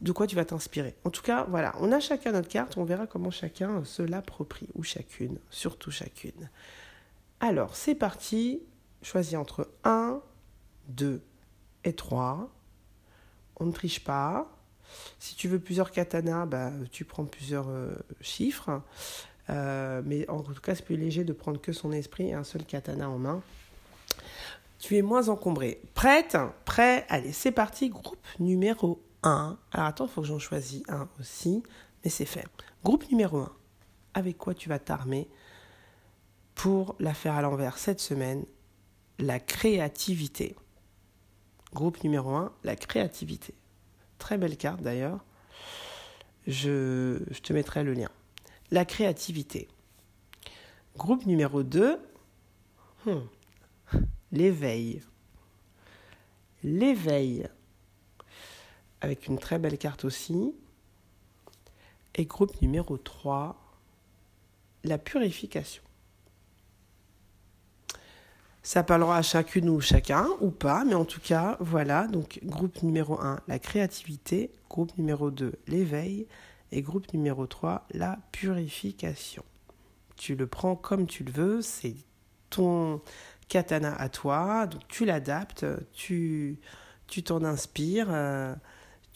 de 0.00 0.12
quoi 0.12 0.26
tu 0.26 0.36
vas 0.36 0.44
t'inspirer. 0.44 0.94
En 1.04 1.10
tout 1.10 1.22
cas, 1.22 1.46
voilà, 1.48 1.74
on 1.80 1.92
a 1.92 2.00
chacun 2.00 2.32
notre 2.32 2.48
carte, 2.48 2.76
on 2.76 2.84
verra 2.84 3.06
comment 3.06 3.30
chacun 3.30 3.84
se 3.84 4.02
l'approprie, 4.02 4.68
ou 4.74 4.82
chacune, 4.82 5.38
surtout 5.50 5.90
chacune. 5.90 6.50
Alors, 7.40 7.76
c'est 7.76 7.94
parti, 7.94 8.60
choisis 9.02 9.34
entre 9.34 9.68
1, 9.84 10.20
2 10.88 11.22
et 11.84 11.92
3. 11.92 12.50
On 13.58 13.66
ne 13.66 13.72
triche 13.72 14.02
pas. 14.02 14.50
Si 15.18 15.34
tu 15.34 15.48
veux 15.48 15.58
plusieurs 15.58 15.90
katanas, 15.90 16.46
bah, 16.46 16.70
tu 16.90 17.04
prends 17.04 17.24
plusieurs 17.24 17.68
euh, 17.68 17.94
chiffres. 18.20 18.82
Euh, 19.50 20.02
mais 20.04 20.28
en 20.28 20.42
tout 20.42 20.60
cas, 20.60 20.74
c'est 20.74 20.84
plus 20.84 20.96
léger 20.96 21.24
de 21.24 21.32
prendre 21.32 21.60
que 21.60 21.72
son 21.72 21.92
esprit 21.92 22.28
et 22.28 22.34
un 22.34 22.44
seul 22.44 22.64
katana 22.64 23.08
en 23.08 23.18
main. 23.18 23.42
Tu 24.78 24.96
es 24.96 25.02
moins 25.02 25.28
encombré. 25.28 25.80
Prête? 25.94 26.36
Prêt? 26.64 27.06
Allez, 27.08 27.32
c'est 27.32 27.52
parti. 27.52 27.88
Groupe 27.88 28.26
numéro 28.38 29.00
1. 29.26 29.58
Alors 29.72 29.86
attends, 29.86 30.06
il 30.06 30.10
faut 30.10 30.20
que 30.22 30.26
j'en 30.26 30.38
choisisse 30.38 30.82
un 30.88 31.08
aussi. 31.20 31.62
Mais 32.04 32.10
c'est 32.10 32.24
fait. 32.24 32.46
Groupe 32.84 33.08
numéro 33.10 33.38
1. 33.38 33.52
Avec 34.14 34.38
quoi 34.38 34.54
tu 34.54 34.68
vas 34.68 34.78
t'armer 34.78 35.28
pour 36.54 36.96
la 37.00 37.12
faire 37.12 37.34
à 37.34 37.42
l'envers 37.42 37.78
cette 37.78 38.00
semaine? 38.00 38.44
La 39.18 39.40
créativité. 39.40 40.56
Groupe 41.74 42.02
numéro 42.04 42.34
1, 42.34 42.52
la 42.64 42.76
créativité. 42.76 43.54
Très 44.18 44.38
belle 44.38 44.56
carte 44.56 44.82
d'ailleurs. 44.82 45.24
Je, 46.46 47.18
te 47.40 47.52
mettrai 47.52 47.82
le 47.82 47.92
lien. 47.92 48.10
La 48.70 48.84
créativité. 48.84 49.68
Groupe 50.96 51.26
numéro 51.26 51.62
2, 51.62 51.98
hmm, 53.04 53.10
l'éveil. 54.32 55.02
L'éveil, 56.62 57.48
avec 59.06 59.28
une 59.28 59.38
très 59.38 59.58
belle 59.58 59.78
carte 59.78 60.04
aussi. 60.04 60.54
Et 62.14 62.26
groupe 62.26 62.60
numéro 62.60 62.96
3, 62.96 63.56
la 64.84 64.98
purification. 64.98 65.82
Ça 68.62 68.82
parlera 68.82 69.18
à 69.18 69.22
chacune 69.22 69.68
ou 69.68 69.80
chacun 69.80 70.26
ou 70.40 70.50
pas, 70.50 70.84
mais 70.84 70.94
en 70.94 71.04
tout 71.04 71.20
cas, 71.20 71.56
voilà. 71.60 72.08
Donc, 72.08 72.40
groupe 72.42 72.82
numéro 72.82 73.20
1, 73.20 73.40
la 73.46 73.58
créativité. 73.58 74.50
Groupe 74.68 74.96
numéro 74.98 75.30
2, 75.30 75.52
l'éveil. 75.68 76.26
Et 76.72 76.82
groupe 76.82 77.12
numéro 77.12 77.46
3, 77.46 77.86
la 77.92 78.18
purification. 78.32 79.44
Tu 80.16 80.34
le 80.34 80.48
prends 80.48 80.74
comme 80.74 81.06
tu 81.06 81.22
le 81.22 81.30
veux, 81.30 81.62
c'est 81.62 81.94
ton 82.50 83.00
katana 83.48 83.94
à 83.94 84.08
toi, 84.08 84.66
donc 84.66 84.82
tu 84.88 85.04
l'adaptes, 85.04 85.64
tu 85.92 86.58
tu 87.06 87.22
t'en 87.22 87.44
inspires, 87.44 88.08
euh, 88.10 88.54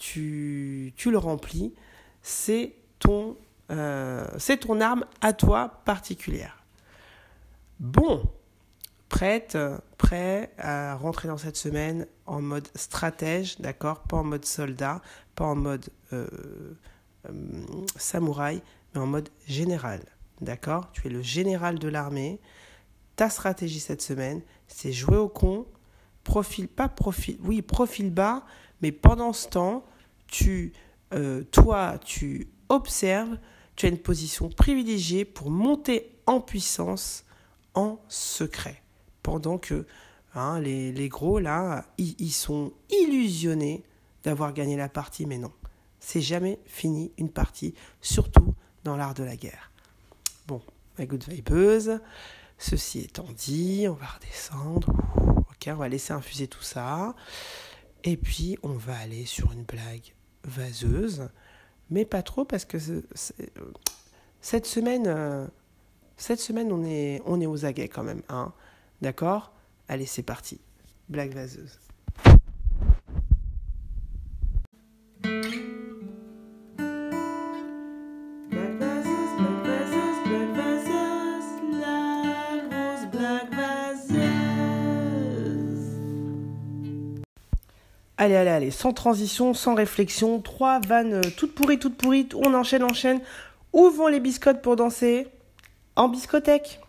tu, 0.01 0.93
le 1.07 1.19
remplis. 1.19 1.73
C'est 2.23 2.75
ton, 2.99 3.37
euh, 3.71 4.27
c'est 4.39 4.59
ton 4.59 4.81
arme 4.81 5.05
à 5.21 5.33
toi 5.33 5.83
particulière. 5.85 6.65
Bon, 7.79 8.23
prête, 9.09 9.57
prêt 9.99 10.53
à 10.59 10.97
rentrer 10.97 11.29
dans 11.29 11.39
cette 11.39 11.57
semaine 11.57 12.07
en 12.27 12.41
mode 12.41 12.69
stratège, 12.75 13.61
d'accord 13.61 14.01
Pas 14.01 14.17
en 14.17 14.25
mode 14.25 14.45
soldat, 14.45 15.01
pas 15.35 15.45
en 15.45 15.55
mode 15.55 15.87
euh, 16.13 16.27
euh, 17.29 17.33
samouraï, 17.97 18.63
mais 18.95 19.01
en 19.01 19.07
mode 19.07 19.29
général, 19.47 20.01
d'accord 20.41 20.91
Tu 20.93 21.07
es 21.07 21.11
le 21.11 21.23
général 21.23 21.79
de 21.79 21.89
l'armée. 21.89 22.41
Ta 23.17 23.29
stratégie 23.29 23.81
cette 23.81 24.03
semaine, 24.03 24.41
c'est 24.67 24.93
jouer 24.93 25.17
au 25.17 25.29
con, 25.29 25.67
profil, 26.25 26.69
pas 26.69 26.89
profil, 26.89 27.39
oui, 27.43 27.61
profil 27.61 28.11
bas, 28.11 28.45
mais 28.81 28.93
pendant 28.93 29.33
ce 29.33 29.49
temps, 29.49 29.85
tu, 30.31 30.73
euh, 31.13 31.43
toi, 31.51 31.99
tu 32.05 32.49
observes, 32.69 33.37
tu 33.77 33.87
as 33.87 33.89
une 33.89 33.99
position 33.99 34.49
privilégiée 34.49 35.25
pour 35.25 35.51
monter 35.51 36.17
en 36.27 36.41
puissance 36.41 37.25
en 37.75 38.01
secret 38.09 38.83
pendant 39.23 39.59
que 39.59 39.87
hein, 40.35 40.61
les, 40.61 41.09
gros, 41.09 41.39
là, 41.39 41.85
ils, 41.99 42.33
sont 42.33 42.73
illusionnés 42.91 43.83
d'avoir 44.23 44.53
gagné 44.53 44.77
la 44.77 44.89
partie, 44.89 45.27
mais 45.27 45.39
non. 45.39 45.53
C'est 45.99 46.21
jamais 46.21 46.59
fini 46.65 47.13
une 47.19 47.31
partie, 47.31 47.75
surtout 48.01 48.55
dans 48.85 48.97
l'art 48.97 49.15
de 49.15 49.25
la 49.25 49.37
guerre. 49.37 49.71
Bon, 50.47 50.63
ma 50.99 51.07
good 51.07 51.25
vibeuse, 51.29 52.01
ceci 52.59 53.01
étant 53.01 53.27
dit, 53.37 53.87
on 53.89 53.95
va 53.95 54.07
redescendre. 54.07 54.91
Ok, 55.51 55.69
on 55.69 55.75
va 55.75 55.89
laisser 55.89 56.13
infuser 56.13 56.49
tout 56.49 56.63
ça. 56.63 57.15
Et 58.05 58.17
puis, 58.17 58.57
on 58.63 58.73
va 58.73 58.97
aller 58.97 59.27
sur 59.27 59.53
une 59.53 59.65
blague 59.65 60.15
vaseuse, 60.45 61.29
mais 61.91 62.05
pas 62.05 62.23
trop 62.23 62.45
parce 62.45 62.65
que 62.65 62.79
cette 64.41 64.67
semaine, 64.67 65.07
euh, 65.07 65.47
cette 66.17 66.41
semaine, 66.41 66.73
on 66.73 66.85
est, 66.85 67.23
on 67.27 67.41
est 67.41 67.47
aux 67.47 67.65
aguets 67.65 67.89
quand 67.89 68.03
même. 68.03 68.23
Hein. 68.29 68.53
D'accord? 69.01 69.53
Allez, 69.89 70.07
c'est 70.07 70.23
parti. 70.23 70.61
Blague 71.09 71.35
vaseuse. 71.35 71.79
Allez, 88.23 88.37
allez, 88.37 88.51
allez, 88.51 88.71
sans 88.71 88.93
transition, 88.93 89.55
sans 89.55 89.75
réflexion, 89.75 90.41
trois 90.43 90.79
vannes 90.79 91.15
euh, 91.15 91.31
toutes 91.39 91.55
pourries, 91.55 91.79
toutes 91.79 91.97
pourries, 91.97 92.29
on 92.35 92.53
enchaîne, 92.53 92.83
enchaîne. 92.83 93.19
Où 93.73 93.89
vont 93.89 94.09
les 94.09 94.21
biscottes 94.21 94.61
pour 94.61 94.77
danser? 94.77 95.27
En 95.97 96.09
biscothèque. 96.09 96.81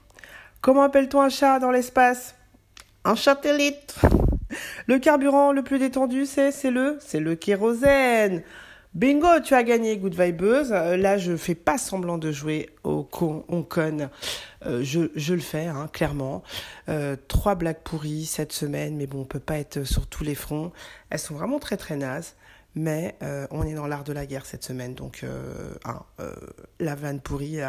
Comment 0.59 0.81
appelle-t-on 0.81 1.21
un 1.21 1.29
chat 1.29 1.59
dans 1.59 1.71
l'espace? 1.71 2.35
Un 3.05 3.15
satellite. 3.15 3.95
Le 4.87 4.99
carburant 4.99 5.53
le 5.53 5.63
plus 5.63 5.79
détendu, 5.79 6.25
c'est 6.25 6.51
c'est 6.51 6.69
le 6.69 6.97
c'est 6.99 7.21
le 7.21 7.35
kérosène. 7.35 8.43
Bingo, 8.93 9.39
tu 9.41 9.53
as 9.53 9.63
gagné 9.63 9.95
Good 9.95 10.19
Vibeuse. 10.19 10.73
Euh, 10.73 10.97
là, 10.97 11.17
je 11.17 11.37
fais 11.37 11.55
pas 11.55 11.77
semblant 11.77 12.17
de 12.17 12.29
jouer 12.33 12.69
au 12.83 13.03
con, 13.03 13.45
on 13.47 13.63
conne. 13.63 14.09
Euh, 14.65 14.83
je, 14.83 15.33
le 15.33 15.39
fais, 15.39 15.67
hein, 15.67 15.87
clairement. 15.93 16.43
Euh, 16.89 17.15
trois 17.29 17.55
blagues 17.55 17.79
pourries 17.85 18.25
cette 18.25 18.51
semaine, 18.51 18.97
mais 18.97 19.07
bon, 19.07 19.21
on 19.21 19.25
peut 19.25 19.39
pas 19.39 19.59
être 19.59 19.85
sur 19.85 20.07
tous 20.07 20.25
les 20.25 20.35
fronts. 20.35 20.73
Elles 21.09 21.19
sont 21.19 21.35
vraiment 21.35 21.59
très 21.59 21.77
très 21.77 21.95
nazes. 21.95 22.35
Mais 22.73 23.17
on 23.51 23.63
est 23.63 23.73
dans 23.73 23.85
l'art 23.85 24.05
de 24.05 24.13
la 24.13 24.25
guerre 24.25 24.45
cette 24.45 24.63
semaine, 24.63 24.93
donc 24.93 25.25
hein, 25.83 26.05
la 26.79 26.95
vanne 26.95 27.19
pourrie, 27.19 27.59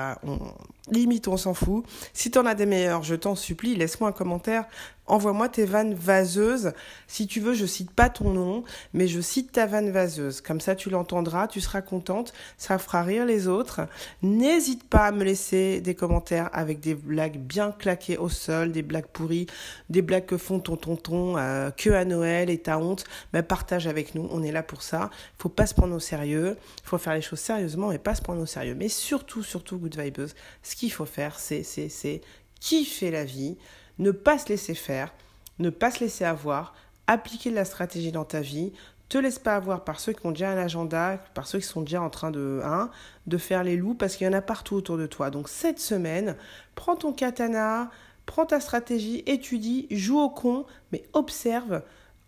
limite 0.93 1.27
on 1.27 1.37
s'en 1.37 1.55
fout. 1.55 1.85
Si 2.13 2.31
t'en 2.31 2.47
as 2.47 2.55
des 2.55 2.67
meilleurs, 2.67 3.03
je 3.03 3.17
t'en 3.17 3.35
supplie, 3.35 3.75
laisse-moi 3.75 4.11
un 4.11 4.13
commentaire 4.13 4.65
Envoie-moi 5.07 5.49
tes 5.49 5.65
vannes 5.65 5.95
vaseuses. 5.95 6.73
Si 7.09 7.27
tu 7.27 7.41
veux, 7.41 7.55
je 7.55 7.67
cite 7.67 7.91
pas 7.91 8.09
ton 8.09 8.31
nom, 8.31 8.65
mais 8.95 9.09
je 9.09 9.21
cite 9.21 9.51
ta 9.51 9.67
vanne 9.67 9.91
vaseuse. 9.91 10.41
Comme 10.41 10.61
ça, 10.61 10.77
tu 10.77 10.91
l'entendras, 10.91 11.49
tu 11.49 11.61
seras 11.61 11.83
contente, 11.83 12.33
ça 12.57 12.79
fera 12.79 13.03
rire 13.03 13.27
les 13.27 13.49
autres. 13.49 13.83
N'hésite 14.23 14.85
pas 14.85 15.07
à 15.07 15.13
me 15.13 15.25
laisser 15.25 15.81
des 15.81 15.97
commentaires 15.97 16.51
avec 16.53 16.79
des 16.79 16.95
blagues 16.95 17.39
bien 17.39 17.73
claquées 17.73 18.17
au 18.17 18.29
sol, 18.29 18.71
des 18.71 18.83
blagues 18.83 19.07
pourries, 19.07 19.47
des 19.91 20.03
blagues 20.03 20.27
que 20.27 20.37
font 20.37 20.61
ton 20.61 20.77
tonton 20.77 21.37
euh, 21.37 21.71
que 21.71 21.91
à 21.91 22.05
Noël 22.05 22.49
et 22.49 22.59
ta 22.59 22.79
honte. 22.79 23.05
Ben, 23.33 23.43
partage 23.43 23.89
avec 23.89 24.15
nous, 24.15 24.29
on 24.31 24.43
est 24.43 24.53
là 24.53 24.63
pour 24.63 24.83
ça. 24.83 25.11
Faut 25.37 25.49
pas 25.49 25.67
se 25.67 25.75
prendre 25.75 25.97
au 25.97 26.01
sérieux, 26.01 26.57
faut 26.85 26.99
faire 26.99 27.15
les 27.15 27.23
choses 27.23 27.41
sérieusement 27.41 27.91
et 27.91 27.99
pas 27.99 28.15
se 28.15 28.23
prendre 28.23 28.41
au 28.41 28.47
sérieux. 28.47 28.77
Mais 28.77 28.89
surtout, 28.89 29.43
surtout, 29.43 29.79
good 29.79 29.99
vibes, 29.99 30.29
ce 30.63 30.77
qu'il 30.77 30.93
faut 30.93 31.07
faire, 31.07 31.41
c'est, 31.41 31.65
c'est, 31.65 31.89
c'est 31.89 32.21
kiffer 32.61 33.11
la 33.11 33.25
vie 33.25 33.57
ne 33.99 34.11
pas 34.11 34.39
se 34.39 34.49
laisser 34.49 34.75
faire, 34.75 35.13
ne 35.59 35.71
pas 35.71 35.91
se 35.91 36.01
laisser 36.01 36.25
avoir, 36.25 36.75
appliquer 37.07 37.51
de 37.51 37.57
la 37.57 37.65
stratégie 37.65 38.13
dans 38.13 38.25
ta 38.25 38.41
vie, 38.41 38.73
te 39.09 39.19
laisse 39.19 39.39
pas 39.39 39.57
avoir 39.57 39.85
par 39.85 40.01
ceux 40.01 40.15
qui 40.15 40.27
ont 40.27 40.31
déjà 40.31 40.51
un 40.51 40.57
agenda, 40.57 41.23
par 41.35 41.47
ceux 41.47 41.59
qui 41.59 41.67
sont 41.67 41.83
déjà 41.83 42.01
en 42.01 42.09
train 42.09 42.31
de, 42.31 42.63
hein, 42.65 42.91
de 43.27 43.37
faire 43.37 43.63
les 43.63 43.77
loups, 43.77 43.95
parce 43.95 44.17
qu'il 44.17 44.27
y 44.27 44.31
en 44.31 44.33
a 44.33 44.41
partout 44.41 44.75
autour 44.75 44.97
de 44.97 45.07
toi. 45.07 45.31
Donc 45.31 45.51
cette 45.51 45.79
semaine, 45.79 46.37
prends 46.75 46.97
ton 46.97 47.13
katana, 47.13 47.91
prends 48.25 48.47
ta 48.47 48.59
stratégie, 48.59 49.23
étudie, 49.27 49.87
joue 49.91 50.19
au 50.19 50.31
con, 50.31 50.65
mais 50.93 51.05
observe, 51.13 51.83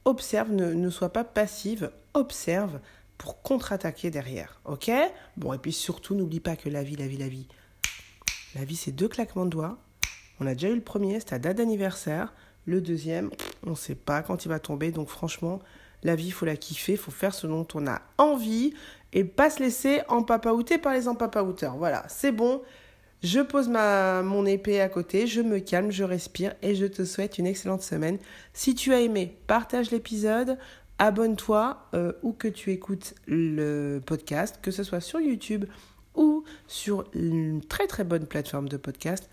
observe, 0.04 0.52
ne, 0.52 0.74
ne 0.74 0.90
sois 0.90 1.08
pas 1.08 1.24
passive, 1.24 1.90
observe 2.12 2.78
pour 3.16 3.40
contre-attaquer 3.40 4.10
derrière, 4.10 4.60
ok? 4.66 4.90
Bon, 5.38 5.54
et 5.54 5.58
puis 5.58 5.72
surtout, 5.72 6.14
n'oublie 6.14 6.40
pas 6.40 6.56
que 6.56 6.68
la 6.68 6.82
vie, 6.82 6.96
la 6.96 7.06
vie, 7.06 7.16
la 7.16 7.28
vie, 7.28 7.48
la 8.54 8.64
vie, 8.64 8.76
c'est 8.76 8.92
deux 8.92 9.08
claquements 9.08 9.46
de 9.46 9.50
doigts, 9.50 9.78
on 10.40 10.46
a 10.46 10.54
déjà 10.54 10.68
eu 10.68 10.74
le 10.74 10.80
premier, 10.80 11.20
c'était 11.20 11.34
à 11.34 11.38
date 11.38 11.58
d'anniversaire. 11.58 12.32
Le 12.66 12.80
deuxième, 12.80 13.30
on 13.66 13.70
ne 13.70 13.74
sait 13.74 13.94
pas 13.94 14.22
quand 14.22 14.44
il 14.44 14.48
va 14.48 14.58
tomber. 14.58 14.90
Donc 14.90 15.08
franchement, 15.08 15.60
la 16.02 16.16
vie, 16.16 16.26
il 16.26 16.32
faut 16.32 16.46
la 16.46 16.56
kiffer, 16.56 16.92
il 16.92 16.98
faut 16.98 17.10
faire 17.10 17.34
ce 17.34 17.46
dont 17.46 17.66
on 17.74 17.86
a 17.86 18.02
envie 18.18 18.74
et 19.12 19.24
pas 19.24 19.50
se 19.50 19.60
laisser 19.60 20.00
empapaouter 20.08 20.78
par 20.78 20.92
les 20.92 21.08
empapaouteurs. 21.08 21.76
Voilà, 21.76 22.04
c'est 22.08 22.32
bon. 22.32 22.62
Je 23.22 23.40
pose 23.40 23.68
mon 23.68 24.44
épée 24.44 24.82
à 24.82 24.88
côté, 24.90 25.26
je 25.26 25.40
me 25.40 25.58
calme, 25.58 25.90
je 25.90 26.04
respire 26.04 26.54
et 26.60 26.74
je 26.74 26.84
te 26.84 27.04
souhaite 27.04 27.38
une 27.38 27.46
excellente 27.46 27.80
semaine. 27.80 28.18
Si 28.52 28.74
tu 28.74 28.92
as 28.92 29.00
aimé, 29.00 29.38
partage 29.46 29.90
l'épisode, 29.90 30.58
abonne-toi 30.98 31.88
euh, 31.94 32.12
ou 32.22 32.32
que 32.32 32.48
tu 32.48 32.70
écoutes 32.70 33.14
le 33.26 34.02
podcast, 34.04 34.58
que 34.60 34.70
ce 34.70 34.82
soit 34.82 35.00
sur 35.00 35.20
YouTube 35.20 35.64
ou 36.14 36.44
sur 36.66 37.04
une 37.14 37.62
très 37.62 37.86
très 37.86 38.04
bonne 38.04 38.26
plateforme 38.26 38.68
de 38.68 38.76
podcast 38.76 39.30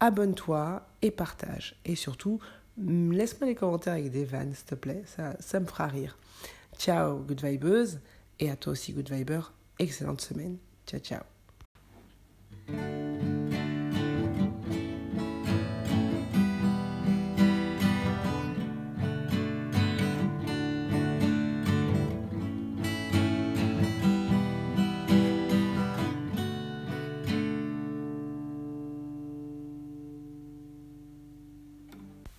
abonne-toi 0.00 0.86
et 1.02 1.10
partage. 1.10 1.76
Et 1.84 1.94
surtout, 1.94 2.40
laisse-moi 2.78 3.48
des 3.48 3.54
commentaires 3.54 3.94
avec 3.94 4.10
des 4.10 4.24
vannes, 4.24 4.54
s'il 4.54 4.66
te 4.66 4.74
plaît, 4.74 5.02
ça, 5.06 5.36
ça 5.40 5.60
me 5.60 5.66
fera 5.66 5.86
rire. 5.86 6.18
Ciao, 6.78 7.18
good 7.18 7.44
vibeuse, 7.44 8.00
et 8.38 8.50
à 8.50 8.56
toi 8.56 8.72
aussi, 8.72 8.92
good 8.92 9.10
viber. 9.10 9.40
Excellente 9.78 10.20
semaine. 10.20 10.56
Ciao, 10.86 11.00
ciao. 11.00 11.22